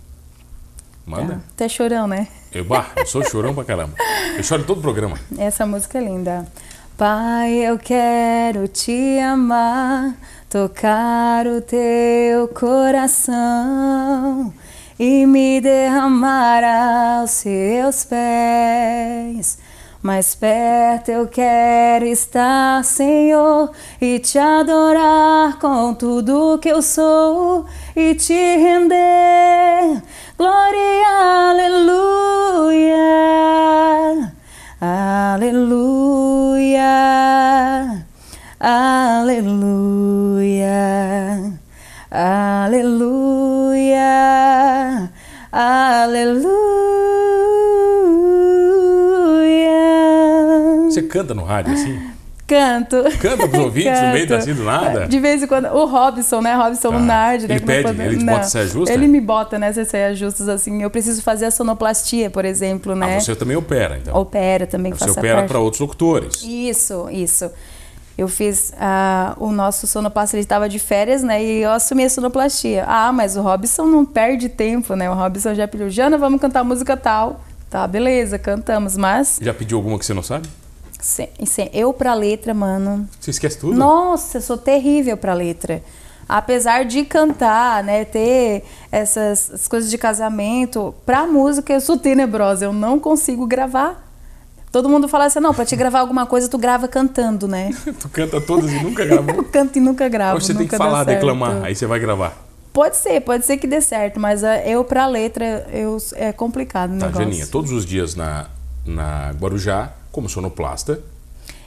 Manda. 1.06 1.40
Tu 1.56 1.62
é 1.62 1.68
chorão, 1.68 2.08
né? 2.08 2.26
Eu, 2.52 2.64
bah, 2.64 2.90
eu 2.96 3.06
sou 3.06 3.24
chorão 3.24 3.54
pra 3.54 3.64
caramba. 3.64 3.94
Eu 4.36 4.42
choro 4.42 4.62
em 4.62 4.64
todo 4.64 4.80
programa. 4.80 5.16
Essa 5.38 5.64
música 5.64 5.98
é 5.98 6.00
linda. 6.00 6.46
Pai, 6.98 7.52
eu 7.52 7.78
quero 7.78 8.66
te 8.66 9.20
amar, 9.20 10.16
tocar 10.48 11.46
o 11.46 11.60
teu 11.60 12.48
coração 12.48 14.52
e 14.98 15.26
me 15.26 15.60
derramar 15.60 17.20
aos 17.20 17.30
seus 17.30 18.04
pés. 18.04 19.58
Mais 20.06 20.34
perto 20.36 21.10
eu 21.10 21.26
quero 21.26 22.06
estar, 22.06 22.84
Senhor, 22.84 23.72
e 24.00 24.20
te 24.20 24.38
adorar 24.38 25.58
com 25.58 25.92
tudo 25.94 26.60
que 26.62 26.68
eu 26.68 26.80
sou 26.80 27.66
e 27.96 28.14
te 28.14 28.32
render. 28.32 30.00
Glória, 30.38 31.50
aleluia. 31.50 32.96
Aleluia, 34.80 36.84
aleluia, 38.60 40.70
aleluia, 42.12 44.00
aleluia. 45.50 46.66
Você 50.95 50.95
canta 51.06 51.34
no 51.34 51.42
rádio 51.44 51.72
assim? 51.74 51.98
Canto. 52.46 53.02
Canta 53.20 53.48
pros 53.48 53.58
ouvintes 53.64 54.00
no 54.00 54.12
meio 54.12 54.28
Canto. 54.28 54.38
assim 54.40 54.54
do 54.54 54.62
nada? 54.62 55.08
De 55.08 55.18
vez 55.18 55.42
em 55.42 55.48
quando. 55.48 55.66
O 55.66 55.84
Robson, 55.84 56.40
né? 56.40 56.54
Robson 56.54 56.90
Tá. 56.90 56.96
Lunardi, 56.96 57.48
né? 57.48 57.54
Ele 57.56 57.60
nós 57.64 57.66
pede, 57.66 57.82
podemos- 57.88 58.12
ele 58.12 58.18
te 58.20 58.24
bota 58.24 58.42
saia 58.44 58.66
justa? 58.68 58.94
Ele 58.94 59.08
me 59.08 59.20
bota 59.20 59.58
nessas 59.58 59.88
saias 59.88 60.16
justas, 60.16 60.48
assim. 60.48 60.80
Eu 60.80 60.88
preciso 60.88 61.22
fazer 61.22 61.46
a 61.46 61.50
sonoplastia, 61.50 62.30
por 62.30 62.44
exemplo, 62.44 62.94
né? 62.94 63.16
Ah, 63.16 63.20
você 63.20 63.34
também 63.34 63.56
opera, 63.56 63.98
então. 64.00 64.14
Opera 64.16 64.64
também, 64.64 64.92
Você 64.92 65.10
opera 65.10 65.42
para 65.42 65.58
outros 65.58 65.80
locutores. 65.80 66.40
Isso, 66.44 67.08
isso. 67.10 67.50
Eu 68.16 68.28
fiz 68.28 68.72
ah, 68.80 69.34
o 69.38 69.50
nosso 69.50 69.86
sonoplasta, 69.88 70.36
ele 70.36 70.42
estava 70.42 70.68
de 70.68 70.78
férias, 70.78 71.24
né? 71.24 71.42
E 71.42 71.62
eu 71.62 71.72
assumi 71.72 72.04
a 72.04 72.08
sonoplastia. 72.08 72.84
Ah, 72.86 73.10
mas 73.12 73.36
o 73.36 73.42
Robson 73.42 73.86
não 73.86 74.04
perde 74.06 74.48
tempo, 74.48 74.94
né? 74.94 75.10
O 75.10 75.14
Robson 75.14 75.52
já 75.52 75.66
pediu, 75.66 75.90
Jana, 75.90 76.16
vamos 76.16 76.40
cantar 76.40 76.62
música 76.62 76.96
tal. 76.96 77.40
Tá, 77.68 77.84
beleza, 77.88 78.38
cantamos, 78.38 78.96
mas 78.96 79.40
Já 79.42 79.52
pediu 79.52 79.76
alguma 79.78 79.98
que 79.98 80.06
você 80.06 80.14
não 80.14 80.22
sabe? 80.22 80.48
Eu 81.72 81.92
pra 81.92 82.14
letra, 82.14 82.52
mano. 82.54 83.08
Você 83.20 83.30
esquece 83.30 83.58
tudo? 83.58 83.76
Nossa, 83.76 84.38
eu 84.38 84.42
sou 84.42 84.56
terrível 84.56 85.16
pra 85.16 85.34
letra. 85.34 85.82
Apesar 86.28 86.84
de 86.84 87.04
cantar, 87.04 87.84
né, 87.84 88.04
ter 88.04 88.64
essas 88.90 89.68
coisas 89.68 89.88
de 89.88 89.96
casamento, 89.96 90.92
pra 91.04 91.26
música 91.26 91.72
eu 91.72 91.80
sou 91.80 91.96
tenebrosa, 91.96 92.64
eu 92.64 92.72
não 92.72 92.98
consigo 92.98 93.46
gravar. 93.46 94.04
Todo 94.72 94.88
mundo 94.88 95.08
fala 95.08 95.26
assim, 95.26 95.38
não, 95.38 95.54
pra 95.54 95.64
te 95.64 95.76
gravar 95.76 96.00
alguma 96.00 96.26
coisa 96.26 96.48
tu 96.48 96.58
grava 96.58 96.88
cantando, 96.88 97.46
né? 97.46 97.70
tu 98.00 98.08
canta 98.08 98.40
todas 98.40 98.70
e 98.72 98.82
nunca 98.82 99.04
gravou? 99.04 99.32
Eu 99.36 99.44
canto 99.44 99.78
e 99.78 99.80
nunca 99.80 100.08
gravo. 100.08 100.34
Ou 100.34 100.40
você 100.40 100.52
tem 100.52 100.66
que 100.66 100.76
falar, 100.76 101.04
declamar, 101.04 101.62
aí 101.64 101.74
você 101.74 101.86
vai 101.86 101.98
gravar. 102.00 102.36
Pode 102.72 102.96
ser, 102.96 103.20
pode 103.22 103.46
ser 103.46 103.56
que 103.56 103.66
dê 103.66 103.80
certo, 103.80 104.20
mas 104.20 104.44
ah, 104.44 104.58
eu 104.66 104.84
pra 104.84 105.06
letra 105.06 105.66
eu, 105.72 105.96
é 106.14 106.30
complicado 106.30 106.94
o 106.94 106.98
Tá. 106.98 107.10
Janinha, 107.10 107.46
todos 107.46 107.72
os 107.72 107.86
dias 107.86 108.14
na, 108.14 108.48
na 108.84 109.30
Guarujá, 109.40 109.92
como 110.16 110.30
sonoplasta 110.30 110.98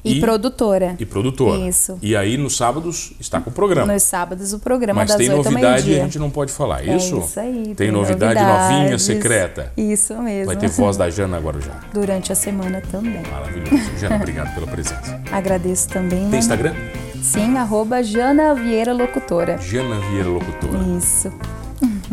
E, 0.04 0.18
e- 0.18 0.20
produtora. 0.20 0.96
e 0.98 1.06
produtora. 1.06 1.60
Isso. 1.70 2.00
E 2.02 2.16
aí, 2.16 2.36
nos 2.36 2.58
sábados, 2.58 3.14
está 3.20 3.40
com 3.40 3.52
o 3.52 3.54
programa. 3.54 3.94
Nos 3.94 4.02
sábados 4.02 4.54
o 4.54 4.60
programa 4.60 5.02
Mas 5.02 5.10
das 5.10 5.18
tem 5.18 5.30
8 5.30 5.38
ao 5.38 5.44
novidade 5.52 5.92
e 5.92 6.00
a 6.00 6.04
gente 6.04 6.18
não 6.18 6.32
pode 6.32 6.52
falar, 6.52 6.82
É 6.88 6.96
isso? 6.96 7.20
isso 7.20 7.40
aí. 7.40 7.76
Tem, 7.76 7.92
novidade 7.92 8.40
novinha, 8.40 8.78
novidades. 8.80 9.04
secreta. 9.04 9.72
Isso 9.78 10.16
mesmo. 10.22 10.48
Vai 10.48 10.56
ter 10.56 10.70
voz 10.70 10.98
da 10.98 11.10
Jana 11.12 11.38
Guarujá. 11.38 11.80
Durante 11.94 12.32
a 12.32 12.36
semana 12.36 12.82
também. 12.92 13.22
Maravilhoso. 13.32 13.98
Jana, 14.00 14.16
obrigado 14.24 14.54
pela 14.56 14.66
presença. 14.68 15.22
Agradeço 15.32 15.88
também. 15.90 16.22
Tem 16.22 16.30
né? 16.30 16.38
Instagram? 16.40 16.74
Sim, 17.22 17.58
arroba 17.58 18.02
Jana 18.02 18.56
Vieira 18.56 18.94
Locutora. 18.94 19.58
Jana 19.60 20.00
Vieira 20.10 20.30
Locutora. 20.30 20.80
Isso. 20.98 21.32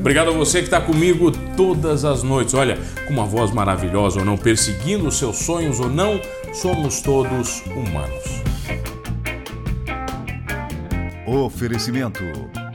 Obrigado 0.07 0.31
a 0.31 0.35
você 0.35 0.59
que 0.61 0.67
está 0.67 0.81
comigo 0.81 1.33
todas 1.57 2.05
as 2.05 2.23
noites. 2.23 2.55
Olha, 2.55 2.79
com 3.09 3.13
uma 3.13 3.27
voz 3.27 3.51
maravilhosa 3.51 4.21
ou 4.21 4.25
não, 4.25 4.39
perseguindo 4.39 5.11
seus 5.11 5.39
sonhos 5.39 5.81
ou 5.81 5.91
não, 5.91 6.21
somos 6.55 7.01
todos 7.01 7.61
humanos. 7.67 8.41
Oferecimento: 11.27 12.23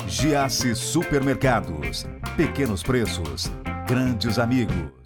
Giasse 0.10 0.76
Supermercados. 0.76 2.06
Pequenos 2.36 2.84
preços, 2.84 3.50
grandes 3.88 4.38
amigos. 4.38 5.01